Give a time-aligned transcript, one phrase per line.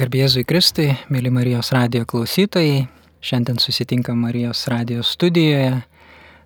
[0.00, 2.86] Garbėzui Kristui, mėly Marijos radio klausytojai,
[3.20, 5.82] šiandien susitinkam Marijos radio studijoje,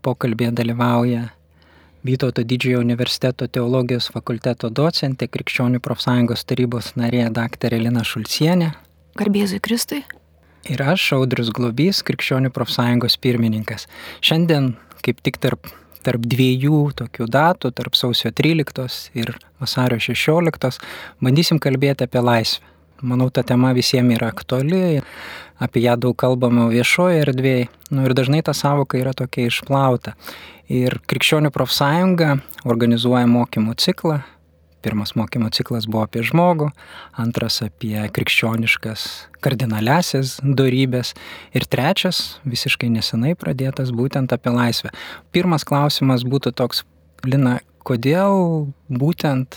[0.03, 1.29] pokalbėje dalyvauja
[2.04, 7.78] Vytauto didžiojo universiteto teologijos fakulteto docentė, Krikščionių profsąjungos tarybos narė dr.
[7.78, 8.72] Lina Šulcienė.
[9.22, 10.02] Garbėzui Kristui.
[10.66, 13.86] Ir aš, Audrius Globys, Krikščionių profsąjungos pirmininkas.
[14.18, 14.73] Šiandien
[15.07, 15.71] kaip tik tarp,
[16.02, 20.82] tarp dviejų tokių datų, tarp sausio 13 ir vasario 16,
[21.23, 22.73] bandysim kalbėti apie laisvę.
[23.05, 25.02] Manau, ta tema visiems yra aktuali,
[25.60, 30.15] apie ją daug kalbama viešoje erdvėje nu, ir dažnai ta savoka yra tokia išplauta.
[30.73, 34.23] Ir Krikščionių profsąjunga organizuoja mokymų ciklą.
[34.84, 36.70] Pirmas mokymo ciklas buvo apie žmogų,
[37.20, 39.05] antras apie krikščioniškas
[39.45, 41.15] kardinaliasias darybės
[41.57, 44.93] ir trečias, visiškai nesenai pradėtas, būtent apie laisvę.
[45.32, 46.84] Pirmas klausimas būtų toks,
[47.24, 49.57] Lina, kodėl būtent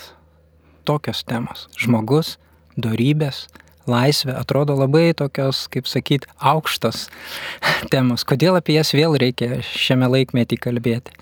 [0.88, 2.38] tokios temos- žmogus,
[2.78, 3.46] darybės,
[3.88, 7.06] laisvė atrodo labai tokios, kaip sakyt, aukštos
[7.92, 8.26] temos.
[8.28, 11.14] Kodėl apie jas vėl reikia šiame laikmetį kalbėti?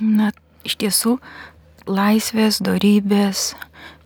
[0.00, 0.32] Na,
[0.66, 1.18] iš tiesų,
[1.90, 3.52] laisvės, darybės,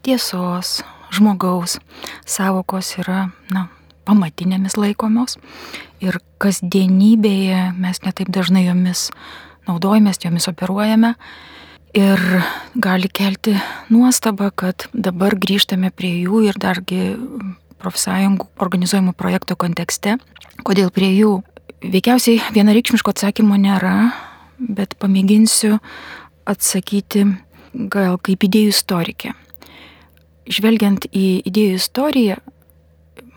[0.06, 0.80] tiesos,
[1.14, 1.78] žmogaus
[2.28, 3.68] savokos yra, na,
[4.08, 5.36] pamatinėmis laikomos
[6.04, 9.08] ir kasdienybėje mes netaip dažnai jomis
[9.68, 11.14] naudojamės, jomis operuojame.
[11.96, 12.20] Ir
[12.76, 13.54] gali kelti
[13.88, 17.16] nuostabą, kad dabar grįžtame prie jų ir dargi
[17.80, 20.18] profsąjungų organizuojamų projektų kontekste.
[20.66, 21.38] Kodėl prie jų?
[21.78, 24.10] Veikiausiai vienareikšmiško atsakymo nėra,
[24.58, 25.78] bet pamėginsiu
[26.48, 27.24] atsakyti
[27.72, 29.32] gal kaip idėjų istorikė.
[30.48, 32.38] Žvelgiant į idėjų istoriją,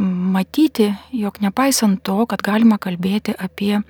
[0.01, 3.81] matyti, jog nepaisant to, kad galima kalbėti apie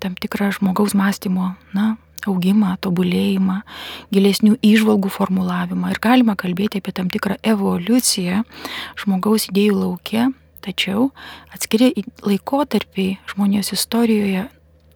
[0.00, 1.96] tam tikrą žmogaus mąstymo, na,
[2.28, 3.60] augimą, tobulėjimą,
[4.12, 8.42] gilesnių įžvalgų formulavimą ir galima kalbėti apie tam tikrą evoliuciją
[9.00, 10.28] žmogaus idėjų laukia,
[10.64, 11.10] tačiau
[11.54, 11.92] atskiri
[12.26, 14.46] laikotarpiai žmonijos istorijoje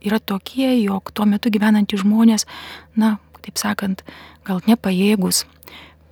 [0.05, 2.45] yra tokie, jog tuo metu gyvenantys žmonės,
[2.97, 4.05] na, taip sakant,
[4.45, 5.45] gal nepajėgus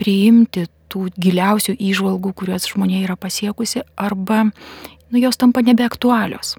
[0.00, 6.56] priimti tų giliausių įžvalgų, kuriuos žmonė yra pasiekusi, arba nu, jos tampa nebeaktualios.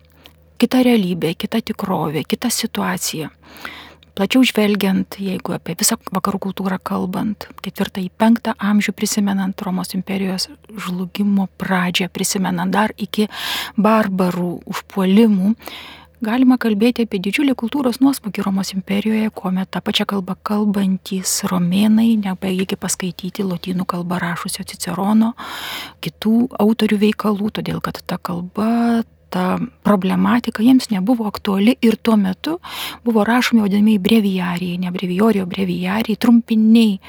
[0.61, 3.29] Kita realybė, kita tikrovė, kita situacija
[4.17, 11.49] plačiau žvelgiant, jeigu apie visą vakarų kultūrą kalbant, ketvirtąjį, penktą amžių prisimenant Romos imperijos žlugimo
[11.61, 13.27] pradžią, prisimenant dar iki
[13.77, 15.53] barbarų užpuolimų,
[16.23, 22.77] galima kalbėti apie didžiulį kultūros nuosmukį Romos imperijoje, kuomet tą pačią kalbą kalbantys romėnai nebaigė
[22.79, 25.33] paskaityti lotynų kalbą rašusio Cicerono,
[26.05, 29.03] kitų autorių veikalų, todėl kad ta kalba
[29.33, 32.59] ta problematika jiems nebuvo aktuali ir tuo metu
[33.05, 36.99] buvo rašomi vadinamieji breviarijai, ne brevijorijo breviarijai, trumpiniai,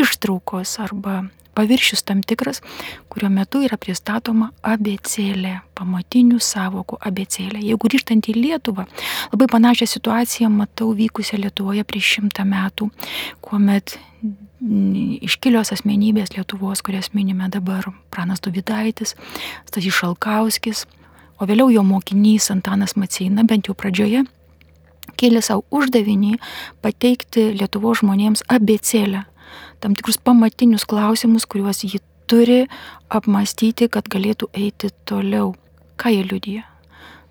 [0.00, 1.24] ištraukos arba
[1.56, 2.60] paviršius tam tikras,
[3.08, 7.62] kurio metu yra pristatoma abecėlė, pamatinių savokų abecėlė.
[7.64, 8.84] Jeigu grįžtant į Lietuvą,
[9.32, 12.90] labai panašią situaciją matau vykusią Lietuvoje prieš šimtą metų,
[13.44, 13.96] kuomet
[15.24, 19.16] iškilios asmenybės Lietuvos, kurias minime dabar, Pranas Dovydaitis,
[19.68, 20.84] Stasys Šalkauskis,
[21.40, 24.24] o vėliau jo mokinys Antanas Maceina, bent jau pradžioje,
[25.20, 26.36] kėlė savo uždavinį
[26.84, 29.24] pateikti Lietuvo žmonėms abecėlę,
[29.80, 32.64] tam tikrus pamatinius klausimus, kuriuos ji turi
[33.12, 35.54] apmastyti, kad galėtų eiti toliau.
[35.96, 36.66] Ką jie liudija?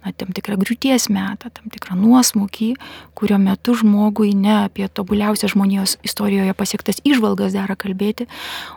[0.06, 2.76] Na, tam tikrą griūties metą, tam tikrą nuosmukį,
[3.18, 8.30] kurio metu žmogui ne apie tobuliausią žmonijos istorijoje pasiektas išvalgas dera kalbėti,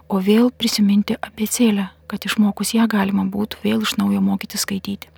[0.09, 5.13] o vėl prisiminti abecėlę, kad išmokus ją galima būtų vėl iš naujo mokyti skaityti.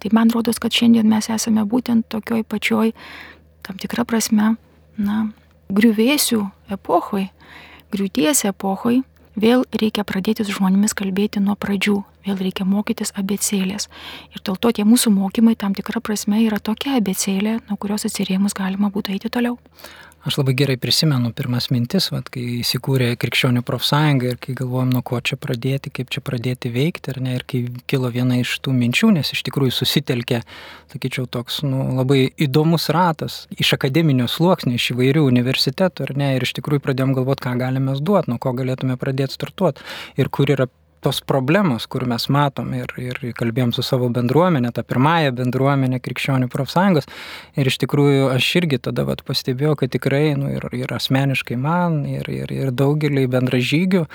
[0.00, 2.92] Tai man rodos, kad šiandien mes esame būtent tokioj pačioj,
[3.66, 4.54] tam tikrą prasme,
[4.98, 5.18] na,
[5.70, 6.42] griuvėsių
[6.74, 7.28] epochoj,
[7.92, 9.02] griūties epochoj,
[9.40, 13.88] vėl reikia pradėti su žmonėmis kalbėti nuo pradžių, vėl reikia mokytis abecėlės.
[14.34, 18.56] Ir dėl to tie mūsų mokymai tam tikrą prasme yra tokia abecėlė, nuo kurios atsirėmus
[18.56, 19.58] galima būtų eiti toliau.
[20.20, 25.00] Aš labai gerai prisimenu pirmas mintis, vat, kai įsikūrė Krikščionių profsąjunga ir kai galvojom, nuo
[25.06, 29.14] ko čia pradėti, kaip čia pradėti veikti, ne, ir kai kilo viena iš tų minčių,
[29.16, 30.42] nes iš tikrųjų susitelkė,
[30.92, 36.52] sakyčiau, toks nu, labai įdomus ratas iš akademinio sluoksnio, iš įvairių universitetų, ne, ir iš
[36.60, 39.88] tikrųjų pradėjom galvoti, ką galime duoti, nuo ko galėtume pradėti startuoti
[40.20, 40.68] ir kur yra
[41.00, 46.50] tos problemos, kur mes matom ir, ir kalbėjom su savo bendruomenė, tą pirmąją bendruomenę krikščionių
[46.52, 47.08] profsąjungos.
[47.56, 52.02] Ir iš tikrųjų aš irgi tada vat, pastebėjau, kad tikrai nu, ir, ir asmeniškai man,
[52.08, 54.06] ir, ir, ir daugeliai bendražygių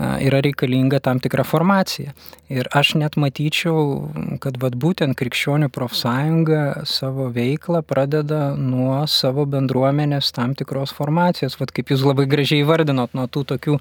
[0.00, 2.14] yra reikalinga tam tikra formacija.
[2.50, 4.08] Ir aš net matyčiau,
[4.42, 11.58] kad vat, būtent krikščionių profsąjunga savo veiklą pradeda nuo savo bendruomenės tam tikros formacijos.
[11.60, 13.76] Vat, kaip jūs labai gražiai vardinot, nuo tų tokių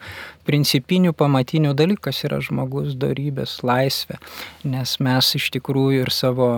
[0.50, 4.20] principinių pamatinių dalykų, kas yra žmogus darybės laisvė.
[4.70, 6.50] Nes mes iš tikrųjų ir savo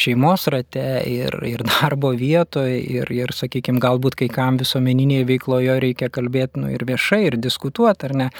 [0.00, 6.10] šeimos rate, ir, ir darbo vietoje, ir, ir sakykime, galbūt kai kam visuomeninėje veikloje reikia
[6.10, 8.30] kalbėti nu, ir viešai, ir diskutuoti, ar ne.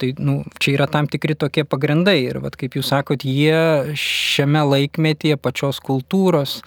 [0.00, 2.16] Tai nu, čia yra tam tikri tokie pagrindai.
[2.24, 6.60] Ir vat, kaip jūs sakot, jie šiame laikmetyje pačios kultūros,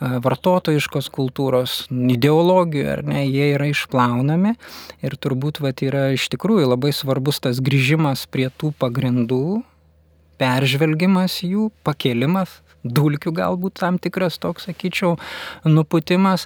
[0.00, 4.52] vartotojiškos kultūros, ideologijų, ar ne, jie yra išplaunami.
[5.04, 9.62] Ir turbūt vat, yra iš tikrųjų labai svarbus tas grįžimas prie tų pagrindų,
[10.40, 15.16] peržvelgimas jų, pakelimas, dulkių galbūt tam tikras toks, sakyčiau,
[15.64, 16.44] nuputimas,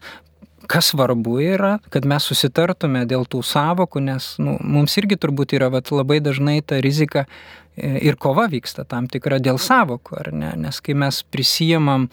[0.68, 5.70] kas svarbu yra, kad mes susitartume dėl tų savokų, nes nu, mums irgi turbūt yra
[5.72, 10.52] vat, labai dažnai ta rizika e, ir kova vyksta tam tikra dėl savokų, ar ne?
[10.66, 12.10] Nes kai mes prisijimam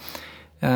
[0.66, 0.68] E,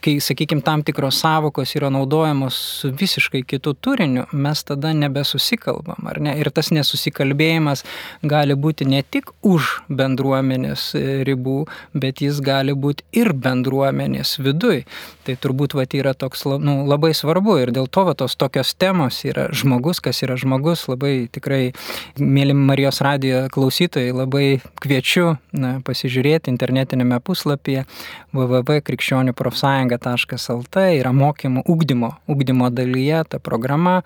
[0.00, 6.20] kai, sakykime, tam tikros savokos yra naudojamos su visiškai kitu turiniu, mes tada nebesusikalbam, ar
[6.24, 6.32] ne?
[6.40, 7.84] Ir tas nesusikalbėjimas
[8.24, 9.68] gali būti ne tik už
[10.00, 11.58] bendruomenės e, ribų,
[11.92, 14.82] bet jis gali būti ir bendruomenės viduj.
[15.22, 19.20] Tai turbūt va, yra toks nu, labai svarbu ir dėl to va, tos tokios temos
[19.28, 21.72] yra žmogus, kas yra žmogus, labai tikrai,
[22.18, 24.46] mėly Marijos radijo klausytojai, labai
[24.82, 27.86] kviečiu na, pasižiūrėti internetinėme puslapyje
[28.34, 34.00] www.krikščionys krikščionių profsąjunga.lt yra mokymų ugdymo, ugdymo dalyje ta programa,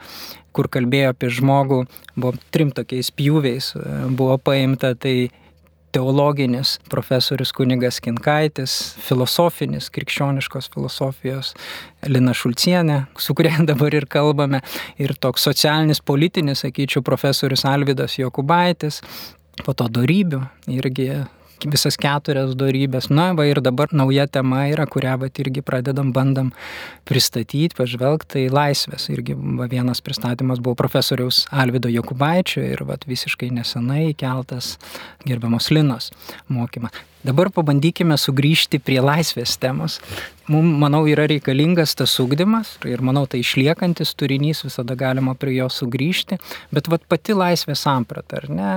[0.57, 1.83] kur kalbėjo apie žmogų,
[2.17, 3.73] buvo trim tokiais pjūviais,
[4.17, 5.31] buvo paimta tai
[5.97, 11.55] teologinis profesorius kunigas Kinkaitis, filosofinis, krikščioniškos filosofijos
[12.13, 14.61] Lina Šulcienė, su kuria dabar ir kalbame,
[15.01, 19.01] ir toks socialinis, politinis, sakyčiau, profesorius Alvidas Jokubaitis,
[19.65, 20.43] po to darybių
[20.77, 21.09] irgi
[21.65, 23.09] visas keturias darybės.
[23.11, 26.53] Na, va ir dabar nauja tema yra, kurią va irgi pradedam, bandam
[27.09, 29.09] pristatyti, pažvelgti, tai laisvės.
[29.15, 34.77] Irgi va, vienas pristatymas buvo profesoriaus Alvido Jokubaičio ir va visiškai nesenai keltas
[35.27, 36.13] gerbiamos Linos
[36.49, 37.05] mokymas.
[37.27, 39.99] Dabar pabandykime sugrįžti prie laisvės temos.
[40.47, 45.67] Mums, manau, yra reikalingas tas ugdymas ir, manau, tai išliekantis turinys, visada galima prie jo
[45.73, 46.39] sugrįžti,
[46.77, 48.75] bet vat, pati laisvės samprata, ar ne,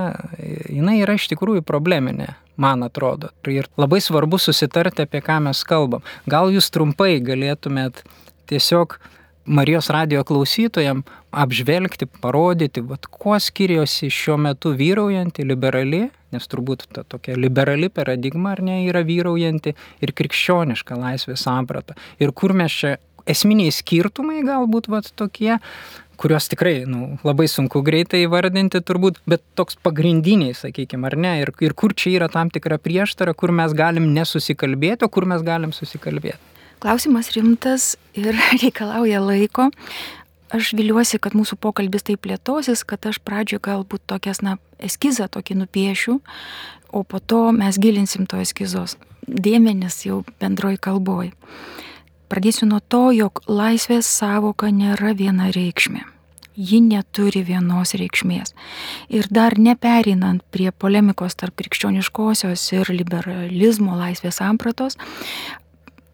[0.66, 3.30] jinai yra iš tikrųjų probleminė man atrodo.
[3.46, 6.02] Ir labai svarbu susitarti, apie ką mes kalbam.
[6.28, 8.02] Gal jūs trumpai galėtumėt
[8.50, 8.98] tiesiog
[9.50, 17.02] Marijos radio klausytojams apžvelgti, parodyti, vat, kuo skiriasi šiuo metu vyraujanti liberali, nes turbūt ta
[17.02, 21.96] tokia liberali paradigma ar ne yra vyraujanti ir krikščioniška laisvės samprata.
[22.22, 22.92] Ir kur mes čia
[23.26, 25.56] esminiai skirtumai galbūt vat, tokie,
[26.22, 31.50] kuriuos tikrai nu, labai sunku greitai įvardinti turbūt, bet toks pagrindiniai, sakykime, ar ne, ir,
[31.58, 35.74] ir kur čia yra tam tikra prieštara, kur mes galim nesusikalbėti, o kur mes galim
[35.74, 36.59] susikalbėti.
[36.80, 38.32] Klausimas rimtas ir
[38.62, 39.68] reikalauja laiko.
[40.50, 45.60] Aš viliuosi, kad mūsų pokalbis taip plėtosis, kad aš pradžioje galbūt tokias, na, eskizą tokį
[45.60, 46.18] nupiešiu,
[46.90, 48.96] o po to mes gilinsim to eskizos
[49.30, 51.32] dėmenis jau bendroj kalboj.
[52.30, 56.04] Pradėsiu nuo to, jog laisvės savoka nėra viena reikšmė.
[56.60, 58.52] Ji neturi vienos reikšmės.
[59.08, 64.98] Ir dar neperinant prie polemikos tarp krikščioniškosios ir liberalizmo laisvės sampratos,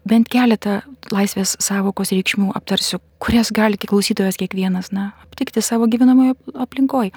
[0.09, 0.81] bent keletą
[1.13, 7.13] laisvės savokos reikšmių aptarsiu, kurias gali klausytojas kiekvienas, na, aptikti savo gyvenamojo aplinkoje.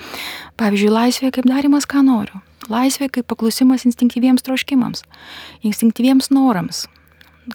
[0.61, 2.43] Pavyzdžiui, laisvė kaip darimas, ką noriu.
[2.71, 5.03] Laisvė kaip paklusimas instinktyviems troškimams,
[5.67, 6.85] instinktyviems norams,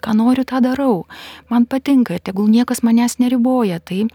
[0.03, 1.05] ką noriu, tą darau.
[1.49, 3.79] Man patinka, tegul niekas manęs neriboja.
[3.79, 4.05] Tai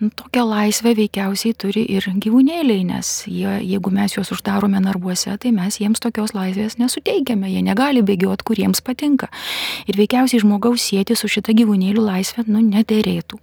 [0.00, 5.54] nu, tokią laisvę veikiausiai turi ir gyvūnėliai, nes jie, jeigu mes juos uždarome narvuose, tai
[5.56, 7.50] mes jiems tokios laisvės nesuteikiame.
[7.52, 9.30] Jie negali bėgioti, kuriems patinka.
[9.88, 13.40] Ir veikiausiai žmogaus sėti su šita gyvūnėlių laisvė, nu, nederėtų.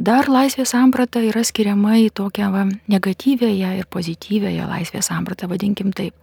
[0.00, 6.14] Dar laisvės samprata yra skiriama į tokią va, negatyvėją ir pozityvėją laisvės sampratą, vadinkim taip.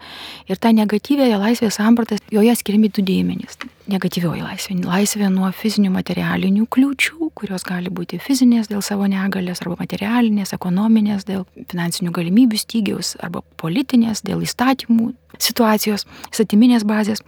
[0.49, 3.59] Ir ta negatyvėja laisvės samprata, joje skiriami du dėmenys.
[3.85, 4.79] Negatyvioji laisvė.
[4.81, 11.29] Laisvė nuo fizinių materialinių kliūčių, kurios gali būti fizinės dėl savo negalės, arba materialinės, ekonominės
[11.29, 17.21] dėl finansinių galimybių stygiaus, arba politinės dėl įstatymų situacijos, įstatyminės bazės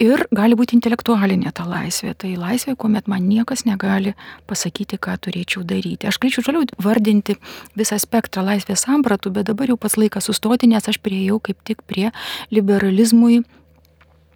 [0.00, 2.14] ir gali būti intelektualinė ta laisvė.
[2.18, 4.14] Tai laisvė, kuomet man niekas negali
[4.50, 6.08] pasakyti, ką turėčiau daryti.
[6.08, 7.36] Aš galėčiau toliau vardinti
[7.78, 11.84] visą spektrą laisvės sampratų, bet dabar jau pats laikas sustoti, nes aš prieėjau kaip tik
[11.86, 12.08] prie
[12.54, 13.42] liberalizmui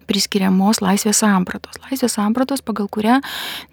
[0.05, 1.81] priskiriamos laisvės sampratos.
[1.87, 3.19] Laisvės sampratos, pagal kurią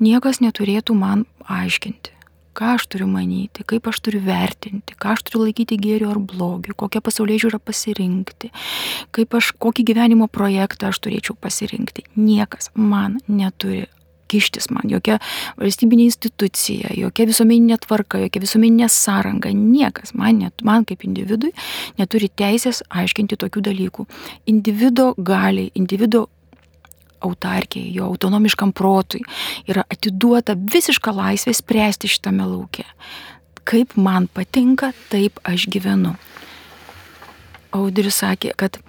[0.00, 2.21] niekas neturėtų man aiškinti
[2.56, 6.76] ką aš turiu manyti, kaip aš turiu vertinti, ką aš turiu laikyti gėriu ar blogiu,
[6.78, 8.52] kokią pasaulyje žiūrą pasirinkti,
[9.14, 12.06] kaip aš, kokį gyvenimo projektą aš turėčiau pasirinkti.
[12.16, 13.86] Niekas man neturi
[14.32, 15.18] kištis man, jokia
[15.60, 21.52] valstybinė institucija, jokia visuomeninė tvarka, jokia visuomeninė sąranga, niekas man, net, man kaip individui
[22.00, 24.06] neturi teisės aiškinti tokių dalykų.
[24.52, 26.28] Individo galiai, individo
[27.22, 29.22] autarkiai, jo autonomiškam protui
[29.68, 32.86] yra atiduota visiška laisvė spręsti šitame lauke.
[33.68, 36.16] Kaip man patinka, taip aš gyvenu.
[37.72, 38.80] Audrius sakė, kad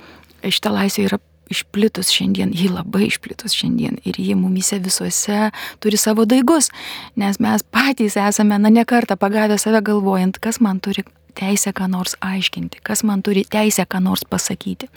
[0.43, 1.19] šita laisvė yra
[1.53, 5.51] išplitus šiandien, ji labai išplitus šiandien ir ji mumise visuose
[5.83, 6.71] turi savo daigus,
[7.19, 11.05] nes mes patys esame, na, nekartą pagavę save galvojant, kas man turi
[11.37, 14.89] teisę ką nors aiškinti, kas man turi teisę ką nors pasakyti.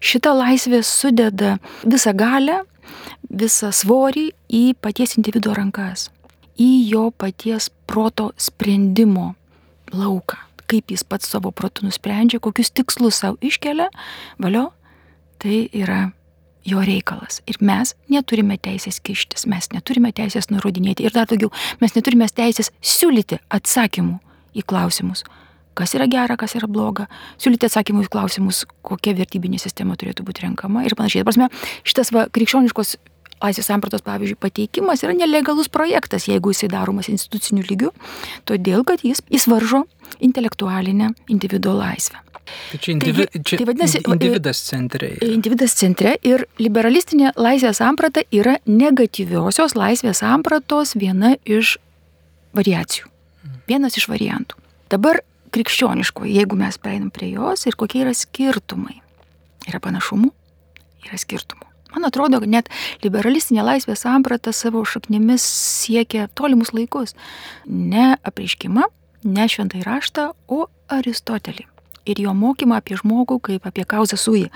[0.00, 2.62] Šita laisvė sudeda visą galę
[3.30, 6.10] visą svorį į paties individuo rankas,
[6.60, 9.32] į jo paties proto sprendimo
[9.92, 10.38] lauką,
[10.70, 13.88] kaip jis pats savo protų nusprendžia, kokius tikslus savo iškelia,
[14.40, 14.70] valio,
[15.42, 16.10] tai yra
[16.68, 17.40] jo reikalas.
[17.50, 21.50] Ir mes neturime teisės kištis, mes neturime teisės nurodinėti ir dar daugiau,
[21.82, 24.20] mes neturime teisės siūlyti atsakymų
[24.54, 25.24] į klausimus,
[25.78, 27.08] kas yra gera, kas yra bloga,
[27.42, 31.24] siūlyti atsakymų į klausimus, kokia vertybinė sistema turėtų būti renkama ir panašiai.
[31.26, 31.48] Prasme,
[31.88, 32.96] šitas va, krikščioniškos
[33.42, 37.90] laisvės sampratos, pavyzdžiui, pateikimas yra nelegalus projektas, jeigu jisai daromas instituciniu lygiu,
[38.48, 39.84] todėl kad jis, jis varžo
[40.22, 42.22] intelektualinę individuo laisvę.
[42.42, 45.08] Tai čia, indivi, Taigi, čia tai vadinasi, individas centre.
[45.14, 45.28] Yra.
[45.30, 51.76] Individas centre ir liberalistinė laisvės samprata yra negatyviosios laisvės sampratos viena iš
[52.56, 53.08] variacijų.
[53.70, 54.58] Vienas iš variantų.
[54.92, 59.00] Dabar krikščioniškoji, jeigu mes prieinam prie jos ir kokie yra skirtumai.
[59.68, 60.32] Yra panašumų,
[61.06, 61.68] yra skirtumų.
[61.92, 62.70] Man atrodo, net
[63.04, 67.12] liberalistinė laisvės samprata savo šaknimis siekia tolimus laikus.
[67.68, 68.88] Ne apreiškimą,
[69.28, 71.68] ne šventai raštą, o Aristotelį.
[72.02, 74.48] Ir jo mokymą apie žmogų kaip apie kauzą sui,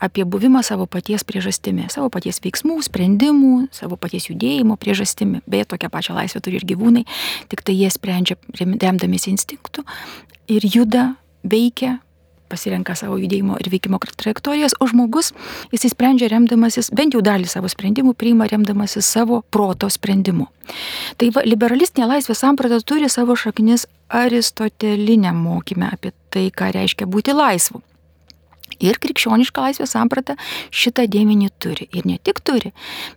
[0.00, 5.42] apie buvimą savo paties priežastimi, savo paties veiksmų, sprendimų, savo paties judėjimo priežastimi.
[5.44, 7.04] Beje, tokią pačią laisvę turi ir gyvūnai,
[7.52, 9.84] tik tai jie sprendžia remdamėsi instinktų
[10.48, 11.14] ir juda,
[11.46, 11.98] veikia
[12.50, 15.32] pasirenka savo judėjimo ir veikimo trajektorijas, o žmogus,
[15.72, 20.46] jisai sprendžia remdamasis, bent jau dalį savo sprendimų priima remdamasis savo proto sprendimu.
[21.18, 27.34] Tai va, liberalistinė laisvės samprata turi savo šaknis aristoteliniam mokymę apie tai, ką reiškia būti
[27.34, 27.82] laisvu.
[28.84, 30.36] Ir krikščioniška laisvės samprata
[30.74, 31.88] šitą dėmenį turi.
[31.96, 32.72] Ir ne tik turi,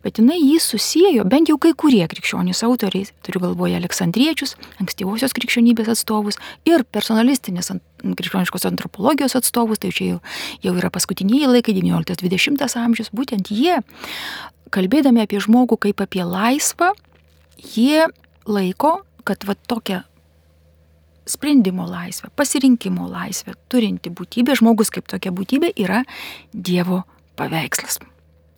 [0.06, 5.92] bet jinai jį susijo, bent jau kai kurie krikščionys autoriai, turiu galvoje Aleksandriečius, ankstyvosios krikščionybės
[5.96, 6.40] atstovus
[6.70, 7.74] ir personalistinės
[8.04, 10.20] krikščioniškos antropologijos atstovus, tai čia jau,
[10.64, 13.80] jau yra paskutiniai laikai, 19-20 amžius, būtent jie,
[14.74, 16.94] kalbėdami apie žmogų kaip apie laisvą,
[17.76, 18.08] jie
[18.48, 20.04] laiko, kad va tokia
[21.30, 26.04] sprendimo laisvę, pasirinkimo laisvę turinti būtybė, žmogus kaip tokia būtybė yra
[26.54, 27.04] Dievo
[27.40, 28.00] paveikslas.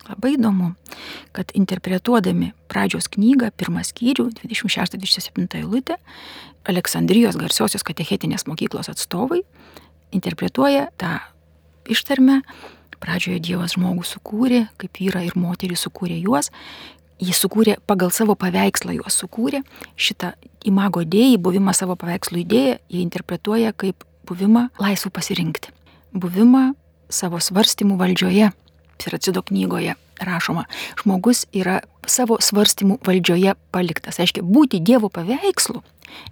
[0.08, 0.72] Labai įdomu,
[1.36, 6.00] kad interpretuodami pradžios knygą, pirmą skyrių, 26-27 eilutę,
[6.66, 9.42] Aleksandrijos garsiosios katechetinės mokyklos atstovai
[10.12, 11.18] interpretuoja tą
[11.90, 12.40] ištarmę,
[13.02, 16.52] pradžioje Dievas žmogų sukūrė, kaip vyrą ir moterį sukūrė juos,
[17.22, 19.62] jis sukūrė pagal savo paveikslą juos sukūrė,
[19.96, 20.32] šitą
[20.68, 25.72] imago dėjį, buvimą savo paveikslų idėją, jie interpretuoja kaip buvimą laisvų pasirinkti.
[26.12, 26.72] Buvimą
[27.12, 28.52] savo svarstymų valdžioje.
[29.02, 30.68] Siracido knygoje rašoma,
[31.00, 34.20] žmogus yra savo svarstymų valdžioje paliktas.
[34.22, 35.82] Reiškia, būti Dievo paveikslu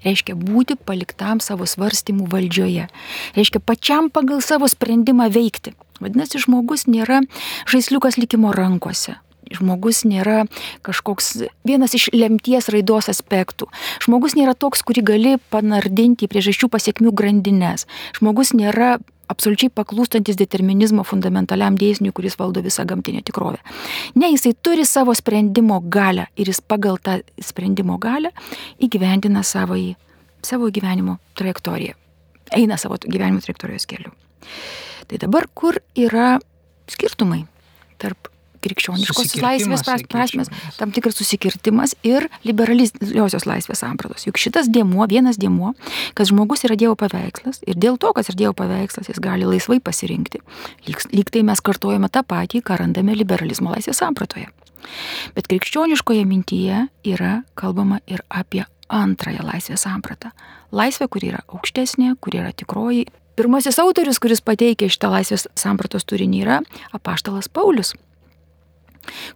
[0.04, 2.88] reiškia būti paliktam savo svarstymų valdžioje.
[3.36, 5.72] Reiškia pačiam pagal savo sprendimą veikti.
[6.04, 7.22] Vadinasi, žmogus nėra
[7.68, 9.16] žaisliukas likimo rankose
[9.54, 10.44] žmogus nėra
[10.86, 11.32] kažkoks
[11.66, 13.68] vienas iš lemties raidos aspektų.
[14.04, 17.86] Žmogus nėra toks, kurį gali panardinti į priežasčių pasiekmių grandinės.
[18.18, 18.98] Žmogus nėra
[19.30, 23.60] absoliučiai paklūstantis determinizmo fundamentaliam dėsniui, kuris valdo visą gamtinę tikrovę.
[24.18, 28.32] Ne, jisai turi savo sprendimo galę ir jis pagal tą sprendimo galę
[28.82, 29.94] įgyvendina savo, į,
[30.46, 31.94] savo gyvenimo trajektoriją.
[32.58, 34.10] Eina savo gyvenimo trajektorijos keliu.
[35.06, 36.38] Tai dabar kur yra
[36.90, 37.44] skirtumai
[38.02, 38.30] tarp
[38.64, 44.26] krikščioniškos laisvės prasmės, tam tikras susikirtimas ir liberaliosios laisvės sampratos.
[44.28, 45.74] Juk šitas dėmuo, vienas dėmuo,
[46.18, 49.80] kad žmogus yra Dievo paveikslas ir dėl to, kas yra Dievo paveikslas, jis gali laisvai
[49.84, 50.42] pasirinkti.
[50.88, 54.50] Lyg, lyg tai mes kartojame tą patį, ką randame liberalizmo laisvės sampratoje.
[55.36, 60.32] Bet krikščioniškoje mintyje yra kalbama ir apie antrąją laisvės sampratą.
[60.74, 63.06] Laisvė, kuri yra aukštesnė, kuri yra tikroji.
[63.38, 66.60] Pirmasis autorius, kuris pateikė šitą laisvės sampratos turinį, yra
[66.96, 67.94] apaštalas Paulius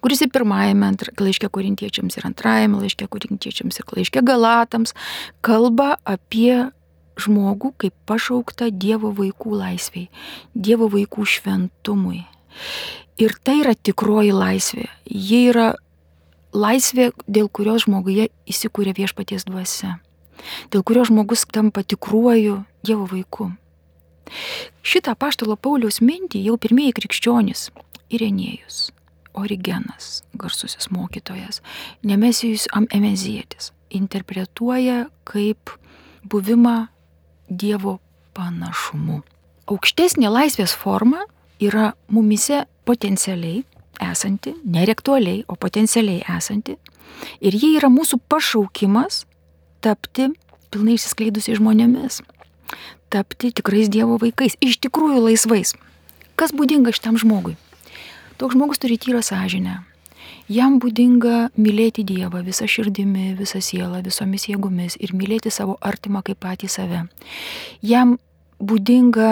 [0.04, 4.94] kuris ir pirmajame laiške korintiečiams, ir antrajame laiške korintiečiams, ir laiške galatams
[5.44, 6.70] kalba apie
[7.20, 10.08] žmogų kaip pašauktą Dievo vaikų laisviai,
[10.54, 12.24] Dievo vaikų šventumui.
[13.22, 14.88] Ir tai yra tikroji laisvė.
[15.06, 15.74] Jie yra
[16.54, 19.98] laisvė, dėl kurios žmoguje įsikūrė viešpaties dvasia,
[20.74, 23.52] dėl kurios žmogus tampa tikruoju Dievo vaiku.
[24.84, 27.68] Šitą paštalo Pauliaus mintį jau pirmieji krikščionys-
[28.14, 28.90] Irenėjus,
[29.34, 31.62] Origenas, garsusis mokytojas,
[32.02, 35.70] Nemesijus Amemezietis interpretuoja kaip
[36.30, 36.86] buvimą
[37.50, 37.98] Dievo
[38.34, 39.20] panašumu.
[39.68, 41.24] Aukštesnė laisvės forma
[41.62, 43.62] yra mumise potencialiai
[44.02, 46.76] esanti, nerektualiai, o potencialiai esanti.
[47.40, 49.24] Ir jie yra mūsų pašaukimas
[49.84, 50.30] tapti
[50.72, 52.22] pilnai išsiskleidusiai žmonėmis.
[53.12, 55.76] Tapti tikrais Dievo vaikais, iš tikrųjų laisvais.
[56.34, 57.54] Kas būdinga šitam žmogui?
[58.38, 59.80] Toks žmogus turi tyrą sąžinę,
[60.48, 66.42] Jam būdinga mylėti Dievą visą širdimi, visą sielą, visomis jėgomis ir mylėti savo artimą kaip
[66.44, 67.00] patį save.
[67.80, 68.18] Jam
[68.60, 69.30] būdinga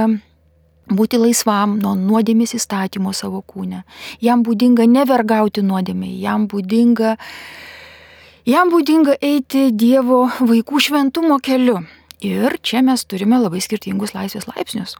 [0.88, 3.82] būti laisvam nuo nuodėmės įstatymo savo kūne.
[4.24, 7.16] Jam būdinga nevergauti nuodėmiai, jam būdinga,
[8.48, 11.82] jam būdinga eiti Dievo vaikų šventumo keliu.
[12.24, 14.96] Ir čia mes turime labai skirtingus laisvės laipsnius.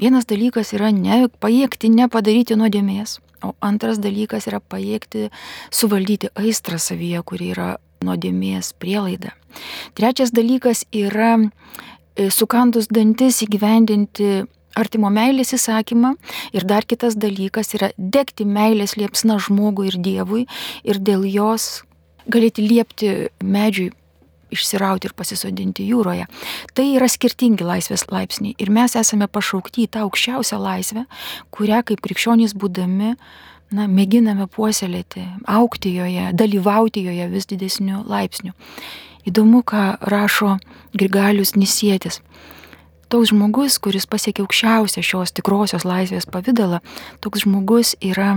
[0.00, 5.28] Vienas dalykas yra ne pajėgti nepadaryti nuodėmės, O antras dalykas yra pajėgti
[5.72, 7.68] suvaldyti aistrą savyje, kuri yra
[8.04, 9.32] nuodėmės prielaida.
[9.96, 14.42] Trečias dalykas yra e, sukandus dantis įgyvendinti
[14.76, 16.14] artimo meilės įsakymą.
[16.52, 20.44] Ir dar kitas dalykas yra degti meilės liepsna žmogui ir Dievui
[20.84, 21.80] ir dėl jos
[22.28, 23.90] galėti liepti medžiui
[24.54, 26.26] išsirauti ir pasisodinti jūroje.
[26.74, 31.06] Tai yra skirtingi laisvės laipsniai ir mes esame pašaukti į tą aukščiausią laisvę,
[31.54, 33.14] kurią kaip krikščionys būdami
[33.74, 38.54] na, mėginame puoselėti, aukti joje, dalyvauti joje vis didesniu laipsniu.
[39.28, 40.56] Įdomu, ką rašo
[40.96, 42.20] Grigalius Nisėtis.
[43.10, 46.78] Toks žmogus, kuris pasiekia aukščiausią šios tikrosios laisvės pavydalą,
[47.20, 48.36] toks žmogus yra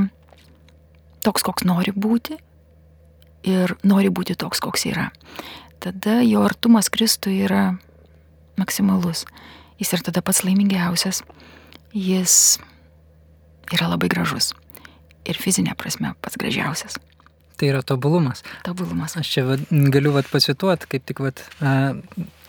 [1.24, 2.40] toks, koks nori būti
[3.48, 5.12] ir nori būti toks, koks yra
[5.84, 7.76] tada jo artumas Kristui yra
[8.60, 9.26] maksimalus.
[9.82, 11.24] Jis ir tada pats laimingiausias.
[11.94, 12.36] Jis
[13.74, 14.54] yra labai gražus.
[15.28, 16.96] Ir fizinė prasme pats gražiausias.
[17.60, 18.42] Tai yra tobulumas.
[18.66, 19.18] Tobulumas.
[19.20, 21.94] Aš čia vat, galiu vat, pasituoti, kaip tik vat, a,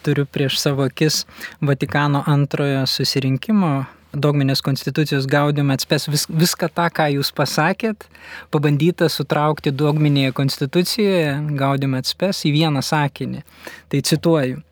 [0.05, 1.25] turiu prieš savo akis
[1.61, 8.07] Vatikano antrojo susirinkimo dogminės konstitucijos gaudime atspės vis, viską tą, ką jūs pasakėt,
[8.55, 13.45] pabandyta sutraukti dogminėje konstitucijoje, gaudime atspės į vieną sakinį.
[13.93, 14.63] Tai cituoju.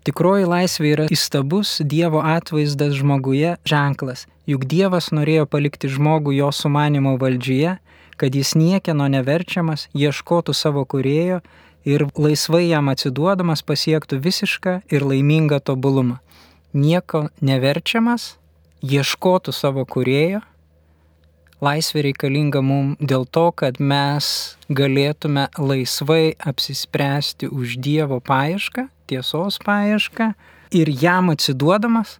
[0.00, 7.18] Tikroji laisvė yra įstabus Dievo atvaizdas žmoguje ženklas, juk Dievas norėjo palikti žmogų jo sumanimo
[7.20, 7.76] valdžioje,
[8.16, 11.42] kad jis niekieno neverčiamas ieškotų savo kurėjo
[11.84, 16.18] ir laisvai jam atsiduodamas pasiektų visišką ir laimingą tobulumą.
[16.72, 18.36] Nieko neverčiamas,
[18.82, 20.40] ieškotų savo kurėjo.
[21.60, 30.30] Laisvė reikalinga mums dėl to, kad mes galėtume laisvai apsispręsti už Dievo paiešką, tiesos paiešką
[30.72, 32.16] ir jam atsiduodamas,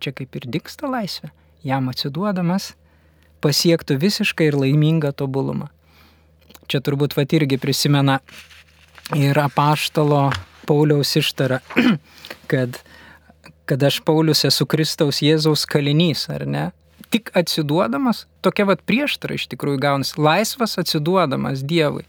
[0.00, 1.28] čia kaip ir diksta laisvė,
[1.60, 2.72] jam atsiduodamas
[3.44, 5.68] pasiektų visišką ir laimingą tobulumą.
[6.70, 8.22] Čia turbūt vat irgi prisimena
[9.18, 10.30] ir apaštalo
[10.64, 11.58] Pauliaus ištara,
[12.50, 12.78] kad
[13.72, 16.66] kad aš Paulius esu Kristaus Jėzaus kalinys, ar ne?
[17.08, 20.18] Tik atsiduodamas tokia vat prieštara iš tikrųjų gaunasi.
[20.20, 22.04] Laisvas atsiduodamas Dievui.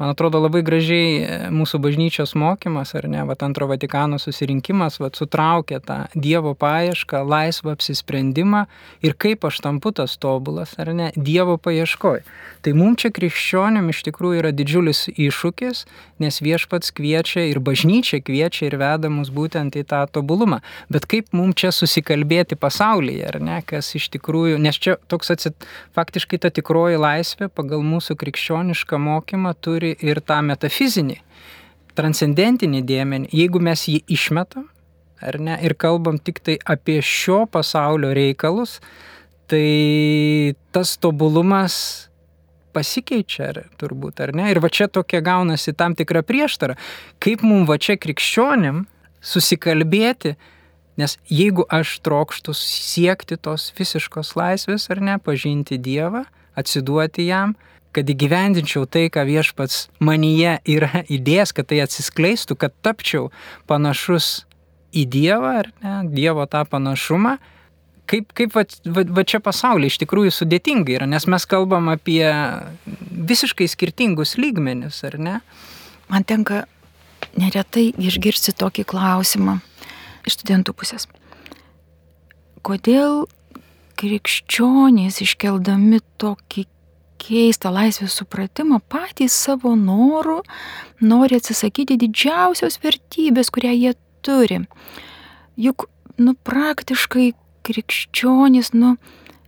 [0.00, 5.20] Man atrodo labai gražiai e, mūsų bažnyčios mokymas, ar ne, vat antro Vatikano susirinkimas, vat
[5.20, 8.64] sutraukė tą Dievo paiešką, laisvą apsisprendimą
[9.06, 12.24] ir kaip aš tampu tas tobulas, ar ne, Dievo paieškoj.
[12.64, 15.84] Tai mums čia krikščionim iš tikrųjų yra didžiulis iššūkis,
[16.24, 20.62] nes viešpats kviečia ir bažnyčia kviečia ir veda mus būtent į tą tobulumą.
[20.88, 25.68] Bet kaip mums čia susikalbėti pasaulyje, ar ne, kas iš tikrųjų, nes čia toks atsit
[25.96, 31.18] faktiškai ta tikroji laisvė pagal mūsų krikščionišką mokymą turi ir tą metafizinį,
[31.98, 33.32] transcendentinį dėmenį.
[33.34, 34.68] Jeigu mes jį išmetam,
[35.24, 38.80] ar ne, ir kalbam tik tai apie šio pasaulio reikalus,
[39.50, 41.76] tai tas tobulumas
[42.74, 44.48] pasikeičia, ar, turbūt, ar ne?
[44.50, 46.76] Ir va čia tokia gaunasi tam tikra prieštara.
[47.22, 48.84] Kaip mums va čia krikščionim
[49.24, 50.34] susikalbėti
[51.00, 57.56] Nes jeigu aš trokštų siekti tos visiškos laisvės ar ne, pažinti Dievą, atsiduoti jam,
[57.94, 63.30] kad įgyvendinčiau tai, ką viešpats manyje yra įdės, kad tai atsiskleistų, kad tapčiau
[63.70, 64.44] panašus
[64.94, 67.36] į Dievą ar ne, Dievo tą panašumą,
[68.10, 72.26] kaip, kaip va, va, va čia pasaulyje iš tikrųjų sudėtinga yra, nes mes kalbam apie
[73.10, 75.36] visiškai skirtingus lygmenis, ar ne?
[76.10, 76.64] Man tenka
[77.40, 79.58] neretai išgirsti tokį klausimą
[80.26, 81.08] iš studentų pusės.
[82.64, 83.26] Kodėl
[84.00, 86.66] krikščionys iškeldami tokį
[87.24, 90.40] keistą laisvės supratimą patys savo norų
[91.04, 93.92] nori atsisakyti didžiausios vertybės, kurią jie
[94.24, 94.64] turi.
[95.60, 95.86] Juk,
[96.18, 97.32] nu, praktiškai
[97.64, 98.96] krikščionys, nu,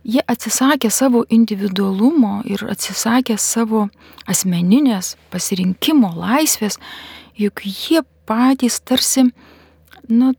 [0.07, 3.87] jie atsisakė savo individualumo ir atsisakė savo
[4.29, 6.79] asmeninės pasirinkimo laisvės,
[7.37, 9.27] juk jie patys tarsi,
[10.07, 10.33] nu,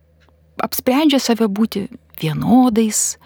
[0.64, 1.86] apsprendžia save būti
[2.20, 3.18] vienodais,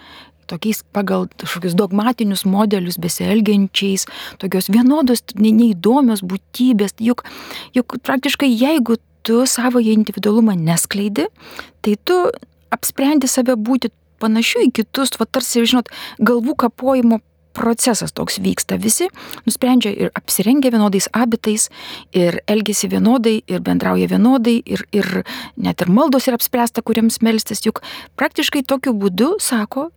[0.50, 4.06] tokiais pagal kažkokius dogmatinius modelius besielgiančiais,
[4.42, 6.96] tokios vienodos, neįdomios būtybės.
[7.00, 7.24] Juk,
[7.76, 11.28] juk praktiškai jeigu tu savo individualumą neskleidi,
[11.80, 12.18] tai tu
[12.74, 13.92] apsprendi save būti
[14.22, 15.90] panašiu į kitus, va tarsi, žinot,
[16.22, 17.20] galvų kapojimo
[17.54, 18.78] procesas toks vyksta.
[18.80, 19.08] Visi
[19.46, 21.68] nusprendžia ir apsirengia vienodais abitais,
[22.12, 25.22] ir elgesi vienodai, ir bendrauja vienodai, ir, ir
[25.56, 27.64] net ir maldos yra apspręsta, kuriems melstis.
[27.66, 27.82] Juk
[28.20, 29.90] praktiškai tokiu būdu, sako,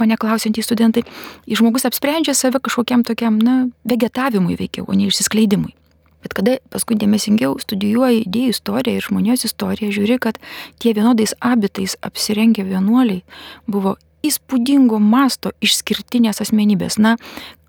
[0.00, 1.04] mane klausiantys studentai,
[1.48, 5.74] žmogus apsprendžia save kažkokiam tokiam, na, vegetavimui veikiau, o ne išsiskleidimui.
[6.20, 10.40] Bet kada paskui dėmesingiau studijuoji idėjų istoriją ir žmonijos istoriją, žiūri, kad
[10.82, 13.22] tie vienodais abitais apsirengę vienuoliai
[13.64, 13.96] buvo
[14.26, 16.98] įspūdingo masto išskirtinės asmenybės.
[16.98, 17.16] Na,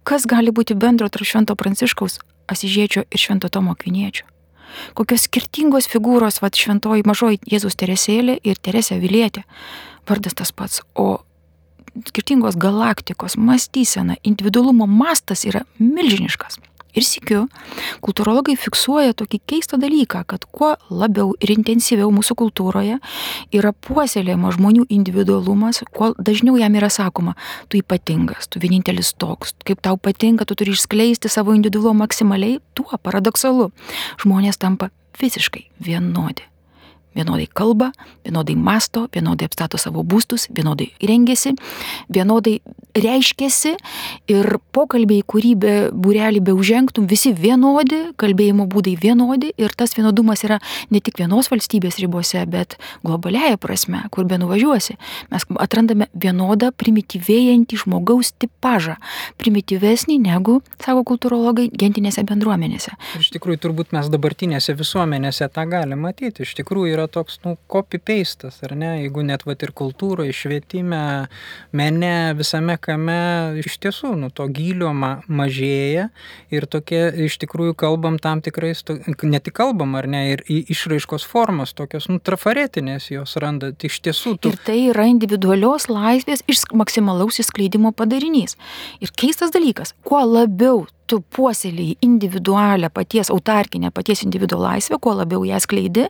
[0.04, 2.20] kas gali būti bendro tarp Švento Pranciškaus,
[2.52, 4.28] Asižiečio ir Švento Tomo Kviniečio?
[4.96, 9.44] Kokios skirtingos figūros, va, šventoji mažoji Jėzus Teresėlė ir Teresė Vilietė.
[10.08, 11.24] Vardas tas pats, o
[12.08, 16.60] skirtingos galaktikos, mąstysena, individualumo mastas yra milžiniškas.
[16.98, 17.46] Ir sikiu,
[18.04, 23.00] kultūrologai fiksuoja tokį keistą dalyką, kad kuo labiau ir intensyviau mūsų kultūroje
[23.56, 27.38] yra puoselėjama žmonių individualumas, kuo dažniau jam yra sakoma,
[27.72, 33.00] tu ypatingas, tu vienintelis toks, kaip tau patinka, tu turi išskleisti savo individualumą maksimaliai, tuo
[33.00, 33.72] paradoksalu.
[34.24, 36.51] Žmonės tampa visiškai vienodi
[37.16, 37.92] vienodai kalba,
[38.26, 41.54] vienodai masto, vienodai apstato savo būstus, vienodai rengiasi,
[42.10, 42.60] vienodai
[42.96, 43.76] reiškiasi
[44.32, 50.44] ir pokalbiai, kurį be būrelį be užžengtum, visi vienodi, kalbėjimo būdai vienodi ir tas vienodumas
[50.48, 50.60] yra
[50.92, 54.98] ne tik vienos valstybės ribose, bet globaliaja prasme, kur be nuvažiuosi.
[55.32, 58.98] Mes atrandame vienodą primityvėjantį žmogaus tipažą,
[59.42, 62.96] primityvesnį negu, sako kultūrologai, gentinėse bendruomenėse.
[63.20, 66.46] Iš tikrųjų, turbūt mes dabartinėse visuomenėse tą galime matyti.
[66.46, 71.02] Iš tikrųjų yra toks, nu, copy-pastas, ar ne, jeigu net vat ir kultūroje, švietime,
[71.78, 73.18] mene, visame kame,
[73.62, 76.10] iš tiesų, nu, to gylio ma mažėja
[76.54, 81.26] ir tokie, iš tikrųjų, kalbam tam tikrais, to, ne tik kalbam, ar ne, ir išraiškos
[81.28, 84.38] formos, tokios, nu, trafaretinės jos randa, iš tiesų.
[84.42, 84.54] Tu...
[84.54, 88.58] Ir tai yra individualios laisvės iš maksimalaus įskleidimo padarinys.
[89.04, 95.44] Ir keistas dalykas, kuo labiau tu puoselėjai individualią paties autarkinę, paties individuo laisvę, kuo labiau
[95.48, 96.08] ją skleidi,